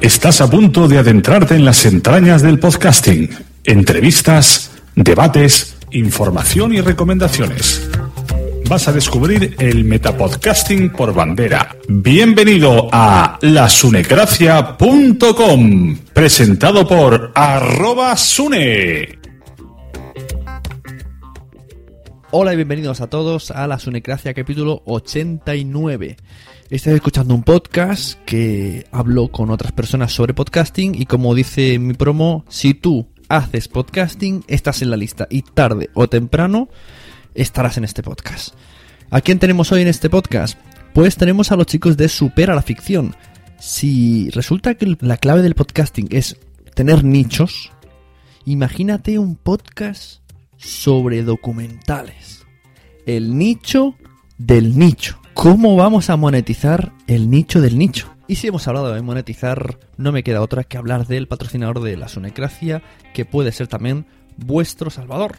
[0.00, 3.30] Estás a punto de adentrarte en las entrañas del podcasting.
[3.64, 7.90] Entrevistas, debates, información y recomendaciones.
[8.68, 11.74] Vas a descubrir el metapodcasting por bandera.
[11.88, 19.18] Bienvenido a lasunecracia.com, presentado por arroba sune.
[22.30, 26.16] Hola y bienvenidos a todos a la Sunecracia capítulo 89.
[26.70, 31.94] Estáis escuchando un podcast que hablo con otras personas sobre podcasting y como dice mi
[31.94, 36.68] promo, si tú haces podcasting, estás en la lista y tarde o temprano
[37.34, 38.54] estarás en este podcast.
[39.08, 40.58] ¿A quién tenemos hoy en este podcast?
[40.92, 43.16] Pues tenemos a los chicos de Supera la Ficción.
[43.58, 46.36] Si resulta que la clave del podcasting es
[46.74, 47.72] tener nichos,
[48.44, 50.20] imagínate un podcast
[50.58, 52.44] sobre documentales.
[53.06, 53.96] El nicho
[54.36, 55.18] del nicho.
[55.38, 58.12] ¿Cómo vamos a monetizar el nicho del nicho?
[58.26, 61.96] Y si hemos hablado de monetizar, no me queda otra que hablar del patrocinador de
[61.96, 62.82] la Sunecracia,
[63.14, 64.04] que puede ser también
[64.36, 65.36] vuestro salvador.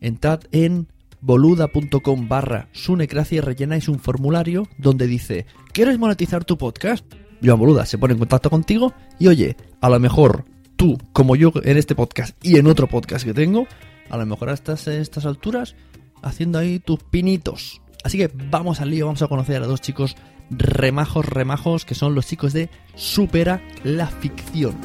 [0.00, 0.86] Entrad en
[1.20, 7.04] boluda.com barra sunecracia y rellenáis un formulario donde dice ¿Quieres monetizar tu podcast?
[7.42, 10.44] Joan Boluda se pone en contacto contigo y oye, a lo mejor
[10.76, 13.66] tú, como yo en este podcast y en otro podcast que tengo,
[14.08, 15.74] a lo mejor estás en estas alturas
[16.22, 17.82] haciendo ahí tus pinitos.
[18.06, 20.14] Así que vamos al lío, vamos a conocer a dos chicos
[20.48, 24.76] remajos, remajos, que son los chicos de Supera la Ficción.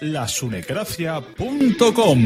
[0.00, 2.18] lasunecracia.com.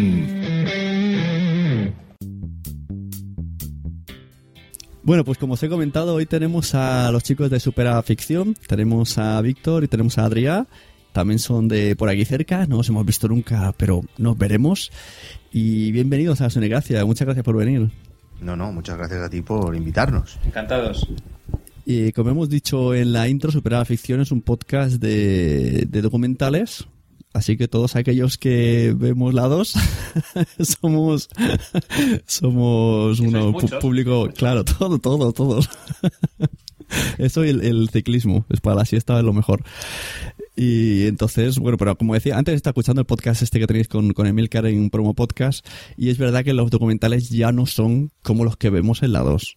[5.03, 9.19] Bueno, pues como os he comentado, hoy tenemos a los chicos de Supera Ficción, tenemos
[9.19, 10.69] a Víctor y tenemos a Adrián.
[11.15, 14.91] También son de por aquí cerca, no nos hemos visto nunca, pero nos veremos.
[15.53, 17.89] Y bienvenidos a Sunegracia, muchas gracias por venir.
[18.41, 20.41] No, no, muchas gracias a ti por invitarnos.
[20.45, 21.09] Encantados.
[21.87, 26.03] Y como hemos dicho en la intro, Supera la Ficción es un podcast de, de
[26.03, 26.85] documentales.
[27.33, 29.73] Así que todos aquellos que vemos la 2
[30.81, 31.29] somos
[32.27, 34.35] somos un público, muchos.
[34.37, 35.71] claro, todo, todo, todos.
[37.19, 39.63] Eso y el, el ciclismo, es para la siesta es lo mejor.
[40.57, 44.13] Y entonces, bueno, pero como decía, antes está escuchando el podcast este que tenéis con,
[44.13, 45.67] con Emilcar en Promo Podcast,
[45.97, 49.21] y es verdad que los documentales ya no son como los que vemos en la
[49.21, 49.57] 2.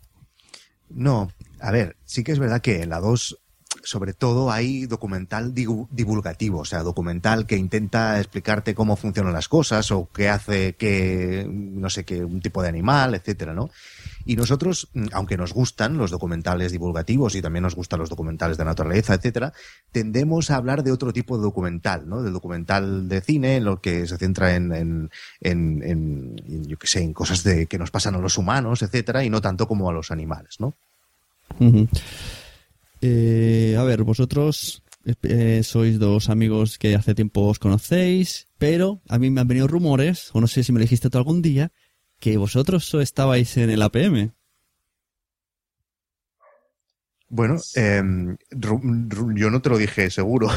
[0.89, 3.37] No, a ver, sí que es verdad que en la 2,
[3.83, 9.91] sobre todo, hay documental divulgativo, o sea, documental que intenta explicarte cómo funcionan las cosas
[9.91, 13.69] o qué hace que, no sé qué, un tipo de animal, etcétera, ¿no?
[14.27, 18.57] Y nosotros, mm, aunque nos gustan los documentales divulgativos y también nos gustan los documentales
[18.57, 19.53] de naturaleza, etcétera,
[19.93, 22.21] tendemos a hablar de otro tipo de documental, ¿no?
[22.21, 25.09] Del documental de cine, en lo que se centra en, en,
[25.41, 26.35] en,
[26.67, 29.39] yo qué sé, en cosas de, que nos pasan a los humanos, etcétera, y no
[29.39, 30.75] tanto como a los animales, ¿no?
[33.01, 34.83] Eh, a ver, vosotros
[35.23, 39.67] eh, sois dos amigos que hace tiempo os conocéis, pero a mí me han venido
[39.67, 41.71] rumores, o no sé si me lo dijiste tú algún día,
[42.19, 44.31] que vosotros estabais en el APM.
[47.29, 50.49] Bueno, em, yo no te lo dije seguro.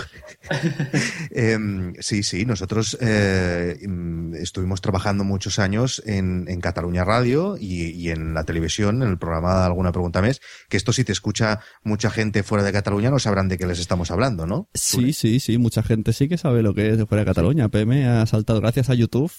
[1.32, 7.90] Em, sí, sí, nosotros eh, em, estuvimos trabajando muchos años en, en Cataluña Radio y,
[7.90, 11.60] y en la televisión, en el programa Alguna Pregunta Mes, que esto si te escucha
[11.82, 14.68] mucha gente fuera de Cataluña no sabrán de qué les estamos hablando, ¿no?
[14.74, 17.64] Sí, sí, sí, mucha gente sí que sabe lo que es de fuera de Cataluña.
[17.64, 19.32] APM ha saltado gracias a YouTube.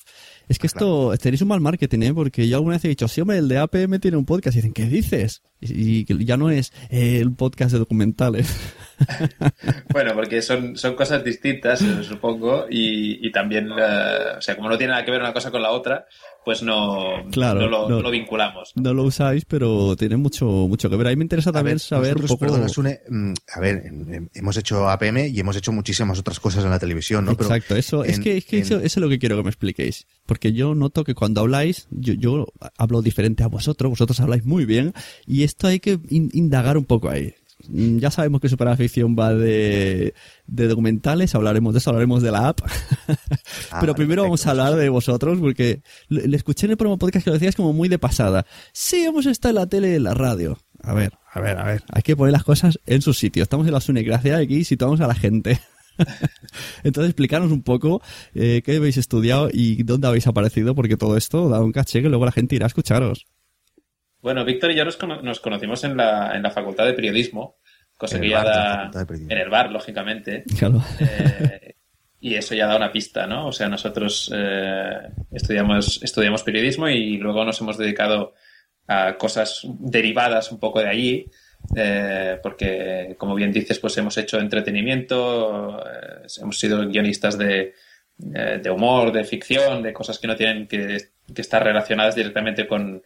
[0.52, 2.14] Es que esto, tenéis un mal marketing, ¿eh?
[2.14, 4.54] Porque yo alguna vez he dicho, sí, hombre, el de APM tiene un podcast.
[4.54, 5.44] Y dicen, ¿qué dices?
[5.62, 8.54] Y, ya no es eh, el podcast de documentales.
[9.92, 14.70] Bueno, porque son, son cosas distintas, eh, supongo, y, y también, eh, o sea, como
[14.70, 16.06] no tiene nada que ver una cosa con la otra,
[16.44, 17.96] pues no, Claro, no, lo, no.
[17.98, 18.72] no lo vinculamos.
[18.76, 21.08] No lo usáis, pero tiene mucho, mucho que ver.
[21.08, 22.40] A mí me interesa A también ver, saber un nosotros, poco...
[22.52, 26.40] perdona, Sune, mm, a ver, em, em, hemos hecho APM y hemos hecho muchísimas otras
[26.40, 27.36] cosas en la televisión, ¿no?
[27.36, 29.44] Pero Exacto, eso, es que, es que en- eso, eso es lo que quiero que
[29.44, 30.08] me expliquéis.
[30.26, 34.66] Porque yo noto que cuando habláis, yo, yo hablo diferente a vosotros, vosotros habláis muy
[34.66, 34.94] bien,
[35.28, 37.36] y esto hay que in- indagar un poco ahí.
[37.70, 40.14] Mm, Ya sabemos que Superaficción va de,
[40.48, 42.60] de documentales, hablaremos de eso, hablaremos de la app.
[43.72, 46.98] Ah, Pero primero vamos a hablar de vosotros, porque le, le escuché en el promo
[46.98, 48.46] podcast que lo decías como muy de pasada.
[48.74, 50.58] Sí, hemos estado en la tele y en la radio.
[50.84, 51.84] A ver, a ver, a ver.
[51.92, 53.44] Hay que poner las cosas en su sitio.
[53.44, 55.60] Estamos en la Sunegracia y aquí situamos a la gente.
[56.84, 58.02] Entonces, explicarnos un poco
[58.34, 62.10] eh, qué habéis estudiado y dónde habéis aparecido, porque todo esto da un caché que
[62.10, 63.26] luego la gente irá a escucharos.
[64.22, 67.58] Bueno, Víctor y yo nos, cono- nos conocimos en la, en la Facultad de Periodismo,
[67.98, 68.92] cosa que ya da
[69.32, 70.44] en el bar, lógicamente.
[70.58, 70.82] Claro.
[71.00, 71.76] Eh,
[72.20, 73.48] y eso ya da una pista, ¿no?
[73.48, 74.94] O sea, nosotros eh,
[75.32, 78.34] estudiamos, estudiamos periodismo y luego nos hemos dedicado
[78.88, 81.26] a cosas derivadas un poco de allí,
[81.76, 87.74] eh, porque, como bien dices, pues hemos hecho entretenimiento, eh, hemos sido guionistas de,
[88.36, 90.98] eh, de humor, de ficción, de cosas que no tienen que,
[91.34, 93.02] que estar relacionadas directamente con,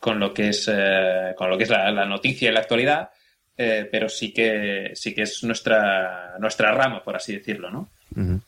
[0.00, 3.10] con lo que es, eh, con lo que es la, la noticia y la actualidad.
[3.56, 8.40] eh, pero sí que sí que es nuestra nuestra rama por así decirlo no Ujú.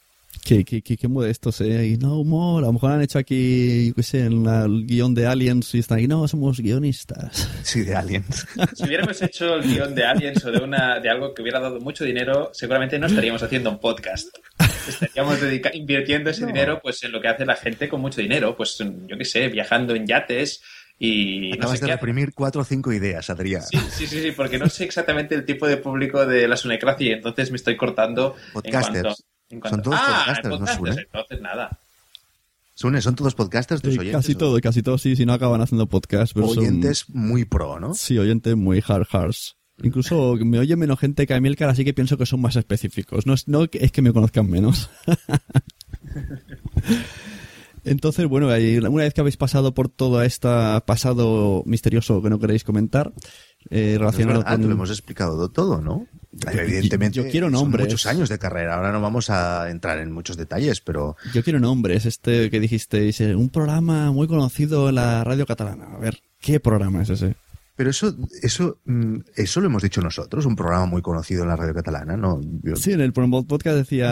[0.45, 1.87] Qué, qué, qué, qué modestos, ¿eh?
[1.89, 2.63] Y no humor.
[2.63, 5.75] A lo mejor han hecho aquí, yo qué sé, en la- el guion de Aliens
[5.75, 7.47] y están aquí, no, somos guionistas.
[7.63, 8.47] Sí, de Aliens.
[8.75, 11.79] Si hubiéramos hecho el guion de Aliens o de, una, de algo que hubiera dado
[11.81, 14.29] mucho dinero, seguramente no estaríamos haciendo un podcast.
[14.89, 15.39] Estaríamos
[15.75, 16.47] invirtiendo ese No.
[16.47, 19.25] dinero pues en lo que hace la gente con mucho dinero, pues en- yo qué
[19.27, 20.63] sé, viajando en yates
[21.03, 21.97] y no Acabas sé de qué.
[21.97, 23.63] reprimir cuatro o cinco ideas, Adrián.
[23.63, 27.09] Sí, sí, sí, sí, porque no sé exactamente el tipo de público de la Sunecracia
[27.09, 29.03] y entonces me estoy cortando en Podcasters.
[29.03, 29.23] cuanto...
[29.49, 31.03] en cuanto- Son todos ah, podcasters, ¿no, podcasters, Sune?
[31.03, 31.81] entonces nada.
[32.75, 34.21] Sune, ¿son todos podcasters tus Eh, oyentes?
[34.21, 36.35] casi todo, casi todo, sí, si no acaban haciendo podcast.
[36.35, 37.95] Pero son- Oyentes muy pro, ¿no?
[37.95, 39.57] Sí, oyentes muy hard hards.
[39.83, 43.27] Incluso me oye menos gente que a Milcar, así que pienso que son más específicos.
[43.27, 44.91] No es, no es que me conozcan menos.
[47.85, 50.49] Entonces, bueno, una vez que habéis pasado por todo este
[50.87, 53.13] pasado misterioso que no queréis comentar,
[53.71, 54.67] eh, relacionado con...
[54.69, 56.07] lo hemos explicado todo, ¿no?
[56.33, 57.87] Yo- Evidentemente, yo quiero son nombres.
[57.87, 58.77] muchos años de carrera.
[58.77, 63.21] Ahora no vamos a entrar en muchos detalles, pero Yo quiero nombres, este que dijisteis,
[63.21, 65.87] eh, un programa muy conocido en la radio catalana.
[65.95, 67.35] A ver, ¿qué programa es ese?
[67.81, 71.57] Pero eso eso mm, eso lo hemos dicho nosotros, un programa muy conocido en la
[71.57, 72.39] radio catalana, ¿no?
[72.63, 74.11] Yo- Sí, en el Podcast decía,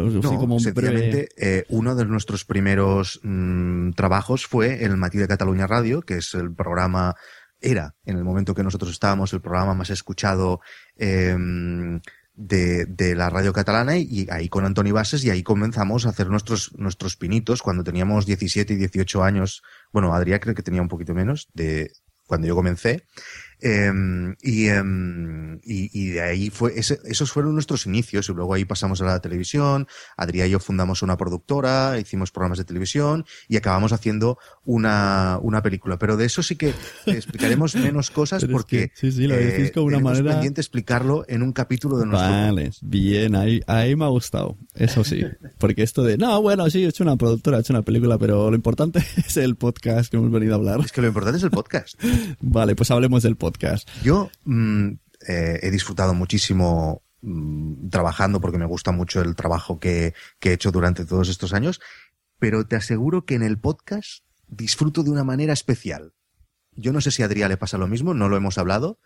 [0.00, 1.58] no, así como un sencillamente, breve...
[1.58, 6.34] eh, uno de nuestros primeros mm, trabajos fue el Matí de Cataluña Radio, que es
[6.34, 7.14] el programa,
[7.60, 10.58] era en el momento que nosotros estábamos, el programa más escuchado
[10.96, 11.36] eh,
[12.36, 16.28] de, de la radio catalana y ahí con Antoni Bases y ahí comenzamos a hacer
[16.30, 19.62] nuestros, nuestros pinitos cuando teníamos 17 y 18 años.
[19.92, 21.92] Bueno, Adrián creo que tenía un poquito menos de
[22.26, 23.02] cuando yo comencé.
[23.66, 23.90] Eh,
[24.42, 24.82] y, eh,
[25.64, 29.06] y, y de ahí fue, ese- esos fueron nuestros inicios y luego ahí pasamos a
[29.06, 29.86] la televisión.
[30.18, 35.62] Adrián y yo fundamos una productora, hicimos programas de televisión y acabamos haciendo una, una
[35.62, 35.98] película.
[35.98, 36.74] Pero de eso sí que
[37.06, 40.60] explicaremos menos cosas Pero es porque que, sí, sí, lo decís con una manera- pendiente
[40.60, 45.22] explicarlo en un capítulo de nuestro Vale, bien, ahí, ahí me ha gustado, eso sí.
[45.58, 48.50] Porque esto de, no, bueno, sí, he hecho una productora, he hecho una película, pero
[48.50, 50.80] lo importante es el podcast que hemos venido a hablar.
[50.80, 51.94] Es que lo importante es el podcast.
[52.40, 53.53] Vale, pues hablemos del podcast.
[54.02, 54.88] Yo mm,
[55.28, 60.70] eh, he disfrutado muchísimo mm, trabajando porque me gusta mucho el trabajo que, he hecho
[60.70, 61.80] durante todos estos años,
[62.38, 66.12] pero te aseguro que en el podcast disfruto de una manera especial.
[66.72, 68.98] Yo no sé si a Adrián le pasa lo mismo, no lo hemos hablado,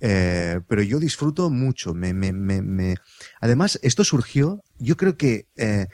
[0.00, 1.92] eh, pero yo disfruto mucho.
[1.92, 2.96] Me, me, me, me-
[3.40, 5.48] Además, esto surgió, yo creo que...
[5.56, 5.88] eh,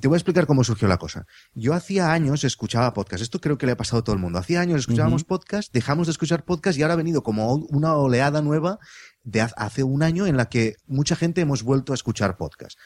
[0.00, 1.26] te voy a explicar cómo surgió la cosa.
[1.54, 3.22] Yo hacía años escuchaba podcast.
[3.22, 4.38] Esto creo que le ha pasado a todo el mundo.
[4.38, 8.42] Hacía años escuchábamos podcast, dejamos de escuchar podcast y ahora ha venido como una oleada
[8.42, 8.78] nueva
[9.24, 12.78] de hace un año en la que mucha gente hemos vuelto a escuchar podcast.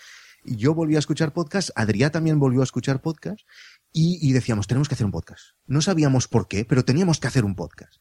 [0.44, 3.40] Y Yo volví a escuchar podcast, Adrián también volvió a escuchar podcast
[3.92, 5.42] y, y decíamos, tenemos que hacer un podcast.
[5.66, 8.00] No sabíamos por qué, pero teníamos que hacer un podcast.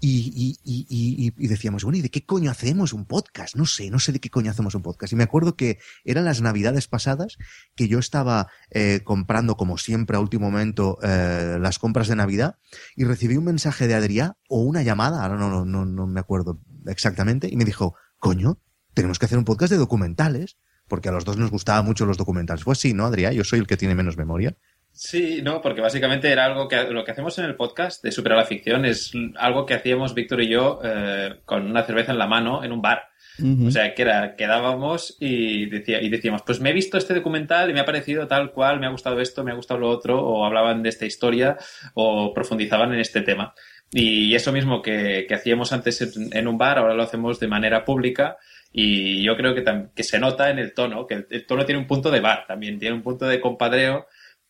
[0.00, 3.56] Y, y, y, y, decíamos, bueno, ¿y de qué coño hacemos un podcast?
[3.56, 5.12] No sé, no sé de qué coño hacemos un podcast.
[5.12, 7.36] Y me acuerdo que eran las navidades pasadas
[7.74, 12.58] que yo estaba eh, comprando, como siempre, a último momento, eh, las compras de Navidad
[12.94, 16.20] y recibí un mensaje de Adrián o una llamada, ahora no, no, no, no me
[16.20, 18.60] acuerdo exactamente, y me dijo, coño,
[18.94, 22.16] tenemos que hacer un podcast de documentales, porque a los dos nos gustaban mucho los
[22.16, 22.64] documentales.
[22.64, 23.32] Fue así, ¿no, Adrián?
[23.34, 24.56] Yo soy el que tiene menos memoria.
[24.98, 28.36] Sí, no, porque básicamente era algo que lo que hacemos en el podcast de Superar
[28.36, 32.26] la Ficción es algo que hacíamos Víctor y yo eh, con una cerveza en la
[32.26, 33.04] mano en un bar.
[33.38, 33.68] Ujú.
[33.68, 37.70] O sea, que era, quedábamos y, decía, y decíamos, pues me he visto este documental
[37.70, 40.20] y me ha parecido tal cual, me ha gustado esto, me ha gustado lo otro,
[40.20, 41.56] o hablaban de esta historia,
[41.94, 43.54] o profundizaban en este tema.
[43.92, 47.46] Y eso mismo que, que hacíamos antes en, en un bar, ahora lo hacemos de
[47.46, 48.36] manera pública.
[48.72, 49.64] Y yo creo que,
[49.94, 52.46] que se nota en el tono, que el, el tono tiene un punto de bar
[52.48, 54.08] también, tiene un punto de compadreo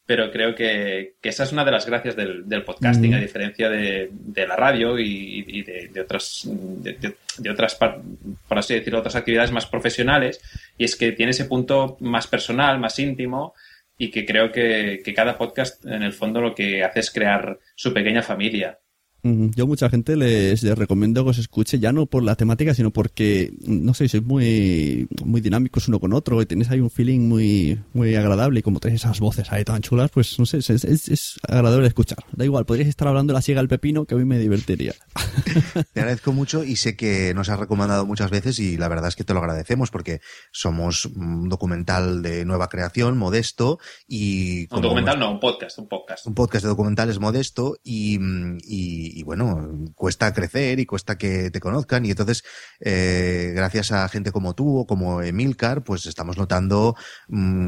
[0.08, 4.56] pero creo que, esa es una de las gracias del, podcasting, a diferencia de, la
[4.56, 10.40] radio y, de, otras, de, otras, por así decirlo, otras actividades más profesionales,
[10.78, 13.52] y es que tiene ese punto más personal, más íntimo,
[13.98, 17.58] y que creo que, que cada podcast, en el fondo, lo que hace es crear
[17.74, 18.78] su pequeña familia.
[19.22, 23.52] Yo mucha gente les, recomiendo que os escuche ya no por la temática, sino porque,
[23.66, 27.80] no sé, sois muy, muy dinámicos uno con otro y tenéis ahí un feeling muy,
[27.92, 31.40] muy agradable y como tenéis esas voces ahí tan chulas, pues no sé, es, es,
[31.46, 32.18] agradable de escuchar.
[32.32, 34.94] Da igual, podríais estar hablando de la siega al pepino que a mí me divertiría.
[35.92, 39.16] Te agradezco mucho y sé que nos has recomendado muchas veces y la verdad es
[39.16, 40.20] que te lo agradecemos porque
[40.52, 44.72] somos un documental de nueva creación, modesto y...
[44.74, 46.26] Un documental no, un podcast, un podcast.
[46.26, 52.04] Un podcast de documentales modesto y y, bueno, cuesta crecer y cuesta que te conozcan
[52.04, 52.44] y entonces
[52.80, 56.96] eh, gracias a gente como tú o como Emilcar, pues estamos notando
[57.28, 57.66] mm,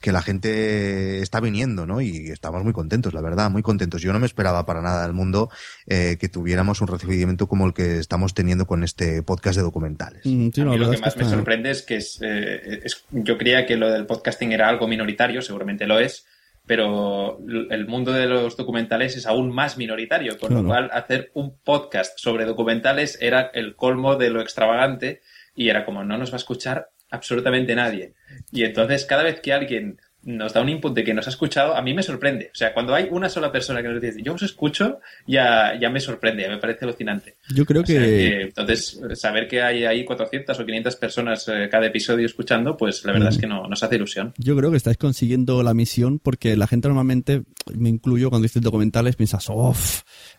[0.00, 2.00] que la gente está viniendo, ¿no?
[2.00, 4.02] Y estamos muy contentos, la verdad, muy contentos.
[4.02, 5.50] Yo no me esperaba para nada del mundo
[5.86, 10.22] eh, que tuviéramos un recibimiento como el que estamos teniendo con este podcast de documentales.
[10.24, 14.06] Mm, lo que más me sorprende es que eh, es, yo creía que lo del
[14.06, 16.26] podcasting era algo minoritario, seguramente lo es,
[16.66, 17.38] pero
[17.70, 22.18] el mundo de los documentales es aún más minoritario, con lo cual hacer un podcast
[22.18, 25.20] sobre documentales era el colmo de lo extravagante
[25.54, 28.14] y era como no nos va a escuchar absolutamente nadie.
[28.50, 31.76] Y entonces cada vez que alguien nos da un input de que nos ha escuchado,
[31.76, 32.50] a mí me sorprende.
[32.52, 35.90] O sea, cuando hay una sola persona que nos dice, yo os escucho, ya, ya
[35.90, 37.36] me sorprende, me parece alucinante.
[37.54, 38.42] Yo creo que...
[38.42, 43.12] Entonces, saber que hay ahí 400 o 500 personas eh, cada episodio escuchando, pues la
[43.12, 44.32] verdad es que no, nos hace ilusión.
[44.38, 47.42] Yo creo que estáis consiguiendo la misión porque la gente normalmente,
[47.74, 49.74] me incluyo cuando dices documentales, piensas, oh,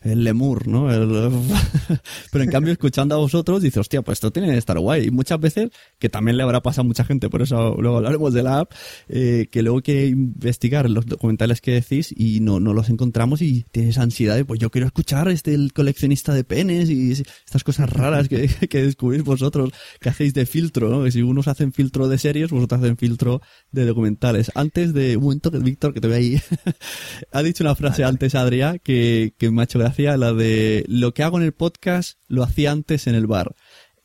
[0.01, 0.87] el lemur, ¿no?
[2.31, 5.05] Pero en cambio, escuchando a vosotros, dices, hostia, pues esto tiene que estar guay.
[5.05, 8.33] Y muchas veces, que también le habrá pasado a mucha gente, por eso luego hablaremos
[8.33, 8.71] de la app,
[9.09, 13.65] eh, que luego que investigar los documentales que decís y no, no los encontramos y
[13.71, 17.89] tienes ansiedad de, pues yo quiero escuchar este el coleccionista de penes y estas cosas
[17.89, 21.03] raras que, que descubrís vosotros, que hacéis de filtro, ¿no?
[21.03, 23.41] Que si unos hacen filtro de series, vosotros hacen filtro
[23.71, 24.51] de documentales.
[24.55, 26.41] Antes de, un momento, Víctor, que te veo ahí,
[27.31, 31.13] ha dicho una frase antes, Adrián, que, que me ha hecho gracia, la de, lo
[31.13, 33.55] que hago en el podcast lo hacía antes en el bar.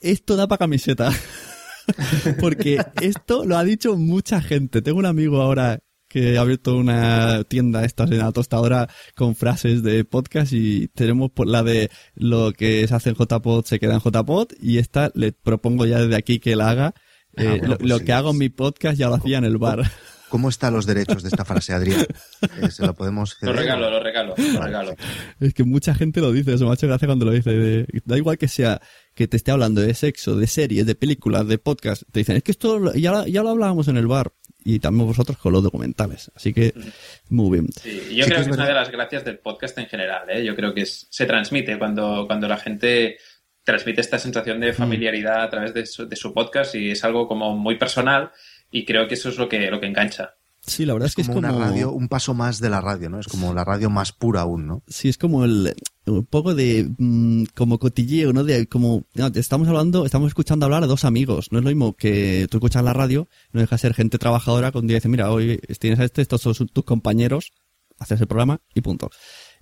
[0.00, 1.12] Esto da para camiseta.
[2.40, 4.82] Porque esto lo ha dicho mucha gente.
[4.82, 5.80] Tengo un amigo ahora
[6.11, 11.30] que ha abierto una tienda esta en la tostadora con frases de podcast y tenemos
[11.30, 15.12] por la de lo que se hace en JPod se queda en JPod y esta
[15.14, 16.94] le propongo ya desde aquí que la haga.
[17.37, 19.88] Ah, eh, lo, pues que hago en mi podcast ya lo hacía en el bar.
[20.30, 22.06] ¿Cómo están los derechos de esta frase, Adrián?
[22.62, 24.94] Eh, ¿Se lo podemos Lo regalo, lo regalo, lo regalo.
[25.40, 27.87] Es que mucha gente lo dice, eso me ha hecho gracia cuando lo dice.
[28.04, 28.80] da igual que sea
[29.20, 32.04] que te esté hablando de sexo, de series, de películas, de podcast.
[32.10, 34.32] Te dicen, es que esto ya, ya lo hablábamos en el bar
[34.64, 36.32] y también vosotros con los documentales.
[36.34, 36.72] Así que,
[37.28, 37.70] muy bien.
[37.70, 40.22] Sí, yo creo que es, una de las gracias del podcast en general.
[40.30, 40.42] ¿eh?
[40.42, 43.18] Yo creo que se transmite cuando, cuando la gente
[43.62, 44.76] transmite esta sensación de mm.
[44.76, 48.30] familiaridad a través de su, de su podcast y es algo como muy personal
[48.70, 50.34] y creo que eso es lo que, lo que engancha.
[50.70, 53.10] Sí, la verdad es, que es como una radio, un paso más de la radio,
[53.10, 53.18] ¿no?
[53.18, 54.82] Es como la radio más pura aún, ¿no?
[54.86, 55.74] Sí, es como el
[56.06, 58.44] un poco de mm, como cotilleo, ¿no?
[58.44, 62.46] De como estamos hablando, estamos escuchando hablar a dos amigos, no es lo mismo que
[62.50, 65.98] tú escuchas la radio, no deja de ser gente trabajadora cuando dice, mira, hoy tienes
[65.98, 67.52] a este, estos son tus compañeros,
[67.98, 69.10] haces el programa y punto.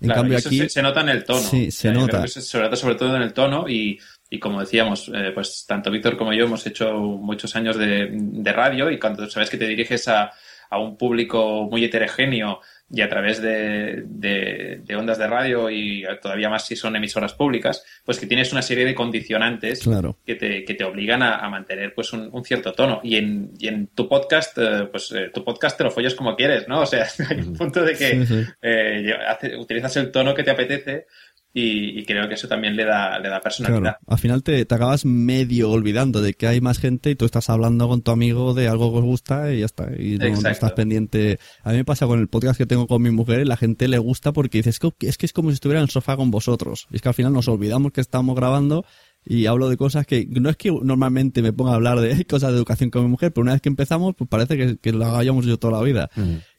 [0.00, 1.40] En cambio aquí se, nota en el tono.
[1.40, 2.26] Sí, se nota.
[2.28, 3.98] Se nota sobre todo en el tono y
[4.30, 8.52] y como decíamos, eh, pues tanto Víctor como yo hemos hecho muchos años de, de,
[8.52, 10.32] radio y cuando sabes que te diriges a,
[10.70, 12.60] a un público muy heterogéneo
[12.90, 17.84] y a través de, de, ondas de radio y todavía más si son emisoras públicas,
[18.04, 19.87] pues que tienes una serie de condicionantes
[20.25, 23.00] que, te, que te obligan a, mantener pues un, cierto tono.
[23.02, 26.34] Y en, y en tu podcast, eh, pues eh, tu podcast te lo follas como
[26.34, 26.80] quieres, ¿no?
[26.80, 31.06] O sea, hay un punto de que utilizas el tono que te apetece
[31.60, 33.96] y, creo que eso también le da, le da personalidad.
[34.06, 37.50] Al final te, te, acabas medio olvidando de que hay más gente y tú estás
[37.50, 39.88] hablando con tu amigo de algo que os gusta y ya está.
[39.98, 41.38] Y no, estás pendiente.
[41.62, 43.88] A mí me pasa con el podcast que tengo con mi mujer y la gente
[43.88, 46.16] le gusta porque dice, es que es, que es como si estuviera en el sofá
[46.16, 46.86] con vosotros.
[46.90, 48.84] Y es que al final nos olvidamos que estamos grabando
[49.24, 52.52] y hablo de cosas que no es que normalmente me ponga a hablar de cosas
[52.52, 55.16] de educación con mi mujer, pero una vez que empezamos, pues parece que, que lo
[55.16, 56.10] hayamos yo toda la vida.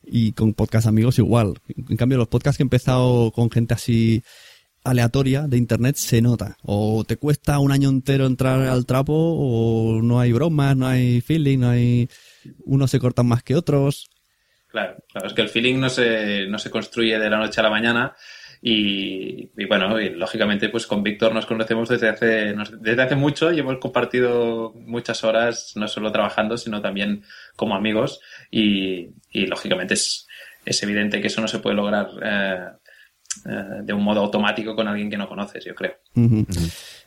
[0.03, 1.53] Y con podcast amigos igual.
[1.67, 4.23] En cambio, los podcasts que he empezado con gente así
[4.83, 6.57] aleatoria de internet se nota.
[6.63, 11.21] O te cuesta un año entero entrar al trapo, o no hay bromas, no hay
[11.21, 12.09] feeling, no hay.
[12.65, 14.09] Unos se cortan más que otros.
[14.67, 17.63] Claro, claro, es que el feeling no se, no se construye de la noche a
[17.63, 18.15] la mañana.
[18.61, 23.59] Y, bueno, y lógicamente pues con Víctor nos conocemos desde hace, desde hace mucho y
[23.59, 27.23] hemos compartido muchas horas, no solo trabajando, sino también
[27.55, 28.19] como amigos.
[28.51, 30.27] Y, lógicamente es,
[30.65, 32.59] es evidente que eso no se puede lograr eh,
[33.45, 35.93] de un modo automático con alguien que no conoces, yo creo.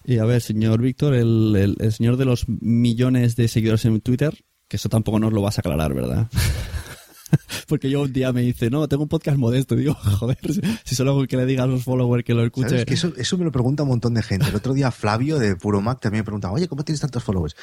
[0.05, 4.33] Y a ver, señor Víctor, el, el, señor de los millones de seguidores en Twitter,
[4.69, 6.29] que eso tampoco nos lo vas a aclarar, ¿verdad?
[7.69, 9.75] Porque yo un día me dice, no, tengo un podcast modesto.
[9.75, 10.39] Y digo, joder,
[10.85, 12.85] si solo hago que le diga a los followers que lo escuche.
[12.85, 14.49] Que eso, eso me lo pregunta un montón de gente.
[14.49, 17.57] El otro día Flavio de Puro Mac también me preguntaba, oye, ¿cómo tienes tantos followers?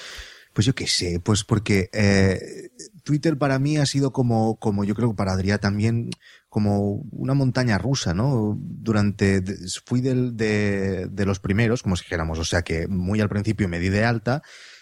[0.53, 2.69] Pues yo qué sé, pues porque eh,
[3.03, 6.09] Twitter para mí ha sido como, como yo creo que para Adrián también,
[6.49, 8.57] como una montaña rusa, ¿no?
[8.59, 9.41] Durante,
[9.85, 13.69] fui del, de, de los primeros, como si dijéramos, o sea que muy al principio
[13.69, 14.41] me di de alta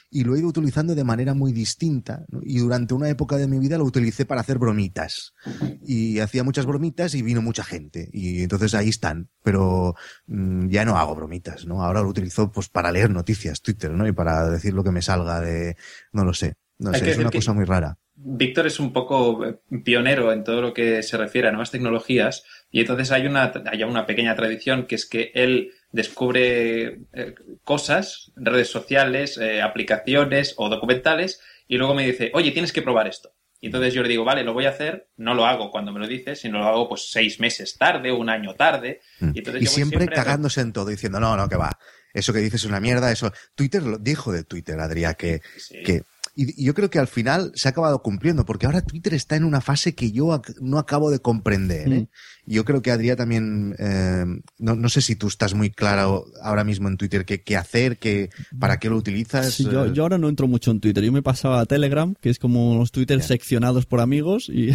[0.09, 2.25] y lo he ido utilizando de manera muy distinta.
[2.41, 5.33] Y durante una época de mi vida lo utilicé para hacer bromitas.
[5.81, 8.09] Y hacía muchas bromitas y vino mucha gente.
[8.13, 9.29] Y entonces ahí están.
[9.43, 9.95] Pero
[10.27, 11.83] mm, ya no hago bromitas, ¿no?
[11.83, 14.07] Ahora lo utilizo pues para leer noticias, Twitter, ¿no?
[14.07, 15.75] Y para decir lo que me salga de...
[16.13, 16.55] No lo sé.
[16.79, 17.97] No sé, es una cosa muy rara.
[18.19, 22.43] Víctor es un poco eh, pionero en todo lo que se refiere a nuevas tecnologías
[22.71, 28.31] y entonces hay una, hay una pequeña tradición que es que él descubre eh, cosas,
[28.35, 33.33] redes sociales, eh, aplicaciones o documentales y luego me dice, oye, tienes que probar esto.
[33.59, 35.99] Y entonces yo le digo, vale, lo voy a hacer, no lo hago cuando me
[35.99, 39.01] lo dices, sino lo hago pues seis meses tarde, un año tarde.
[39.19, 39.31] Mm.
[39.33, 41.77] Y, siempre, cagándose en todo, diciendo, no, no, que va,
[42.13, 43.31] eso que dices es una mierda, eso.
[43.55, 45.41] Twitter lo dijo de Twitter, Adrián, que,
[45.83, 46.03] que
[46.37, 49.43] y, yo creo que al final se ha acabado cumpliendo, porque ahora Twitter está en
[49.43, 51.91] una fase que yo no acabo de comprender.
[51.91, 52.01] ¿eh?
[52.01, 52.07] Mm.
[52.45, 54.23] Yo creo que Adrián también, eh,
[54.59, 57.97] no, no, sé si tú estás muy claro ahora mismo en Twitter qué, qué hacer,
[57.97, 58.29] qué,
[58.59, 59.57] para qué lo utilizas.
[59.57, 59.91] yo, eh.
[59.93, 61.03] yo, ahora no entro mucho en Twitter.
[61.03, 64.73] Yo me pasaba a Telegram, que es como los Twitter seccionados por amigos y...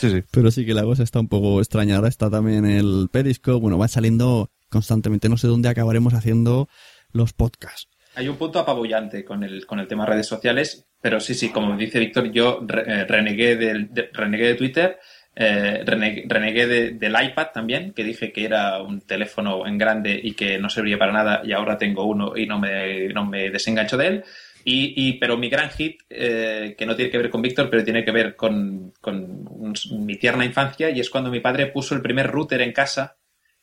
[0.00, 0.24] Sí, sí.
[0.30, 1.96] Pero sí que la cosa está un poco extraña.
[1.96, 3.60] Ahora está también el Periscope.
[3.60, 5.28] Bueno, va saliendo constantemente.
[5.28, 6.70] No sé dónde acabaremos haciendo
[7.12, 7.90] los podcasts
[8.20, 11.76] hay un punto apabullante con el, con el tema redes sociales, pero sí, sí, como
[11.76, 14.98] dice Víctor, yo eh, renegué, del, de, renegué de Twitter,
[15.34, 20.58] eh, renegué, del iPad también, que dije que era un teléfono en grande y que
[20.58, 24.06] no servía para nada y ahora tengo uno y no me, no me desengancho de
[24.06, 24.24] él.
[24.62, 27.82] Y, y, pero mi gran hit, eh, que no tiene que ver con Víctor, pero
[27.82, 29.44] tiene que ver con, con
[29.92, 33.16] mi tierna infancia, y es cuando mi padre puso el primer router en casa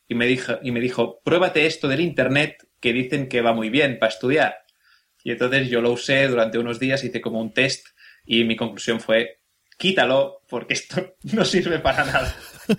[0.08, 3.70] y me dijo, y me dijo, pruébate esto del Internet que dicen que va muy
[3.70, 4.56] bien para estudiar.
[5.24, 7.86] Y entonces yo lo usé durante unos días, hice como un test
[8.24, 9.40] y mi conclusión fue,
[9.76, 12.34] quítalo porque esto no sirve para nada.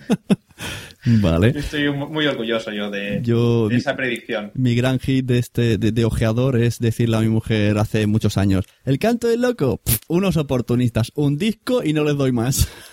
[1.04, 1.54] Vale.
[1.56, 3.22] Estoy muy orgulloso yo de,
[3.70, 4.50] esa predicción.
[4.54, 8.66] Mi gran hit de este de, ojeador es decirle a mi mujer hace muchos años,
[8.84, 12.68] el canto del loco, unos oportunistas, un disco y no les doy más.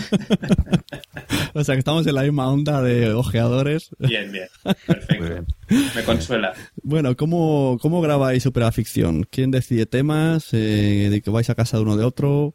[1.54, 3.90] o sea que estamos en la misma onda de ojeadores.
[3.98, 4.48] Bien, bien.
[4.86, 5.54] Perfecto.
[5.94, 6.52] Me consuela.
[6.82, 9.24] Bueno, ¿cómo, cómo grabáis Ficción?
[9.24, 10.48] ¿Quién decide temas?
[10.52, 12.54] Eh, ¿De que vais a casa de uno de otro?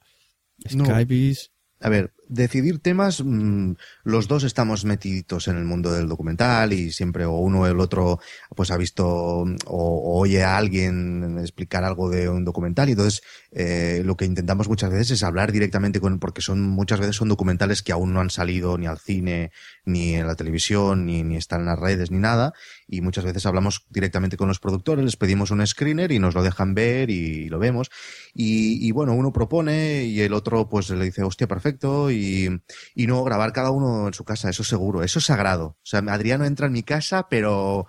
[0.67, 1.36] ¿Skype?
[1.81, 6.92] A ver, decidir temas, mm, los dos estamos metiditos en el mundo del documental y
[6.92, 8.20] siempre o uno o el otro
[8.56, 12.90] pues ha visto o, oye a alguien explicar algo de un documental.
[12.90, 17.00] Y entonces eh, lo que intentamos muchas veces es hablar directamente con porque son muchas
[17.00, 19.52] veces son documentales que aún no han salido ni al cine
[19.86, 22.54] ni en la televisión ni, ni están en las redes ni nada.
[22.88, 26.44] Y muchas veces hablamos directamente con los productores les pedimos un screener y nos lo
[26.44, 27.90] dejan ver y, lo vemos.
[28.34, 33.23] Y, y bueno uno propone y el otro pues le dice hostia perfecto y, no
[33.23, 35.65] grabar cada uno en su casa, eso seguro, eso es sagrado.
[35.65, 37.88] O sea, Adriano entra en mi casa, pero...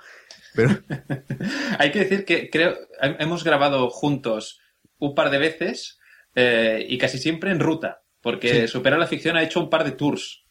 [0.55, 0.71] pero...
[1.79, 4.61] Hay que decir que creo, hemos grabado juntos
[4.99, 5.99] un par de veces
[6.35, 9.93] eh, y casi siempre en ruta, porque Supera la Ficción ha hecho un par de
[9.93, 10.45] tours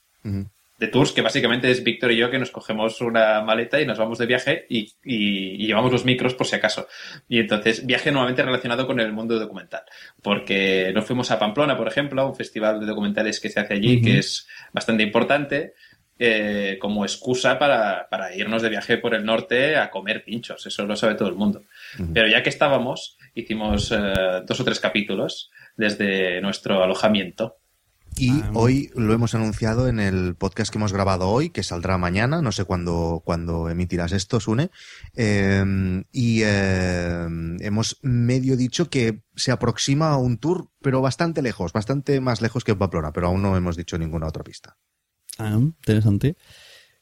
[0.77, 3.97] de tours, que básicamente es Víctor y yo que nos cogemos una maleta y nos
[3.97, 6.87] vamos de viaje y, y, llevamos los micros por si acaso.
[7.29, 9.83] Y entonces, viaje nuevamente relacionado con el mundo documental.
[10.21, 13.75] Porque nos fuimos a Pamplona, por ejemplo, a un festival de documentales que se hace
[13.75, 15.73] allí, que es bastante importante.
[16.17, 20.65] Eh, como excusa para, para, irnos de viaje por el norte a comer pinchos.
[20.65, 21.63] Eso lo sabe todo el mundo.
[22.13, 23.97] Pero ya que estábamos, hicimos eh,
[24.45, 27.57] dos o tres capítulos desde nuestro alojamiento
[28.17, 31.97] y ah, hoy lo hemos anunciado en el podcast que hemos grabado hoy, que saldrá
[31.97, 34.71] mañana, no sé cuándo, cuándo emitirás esto, Sune.
[35.13, 41.73] Em, y em, hemos medio dicho que se aproxima a un tour, pero bastante lejos,
[41.73, 44.77] bastante más lejos que Pamplona, pero aún no hemos dicho ninguna otra pista.
[45.37, 46.37] Ah, interesante.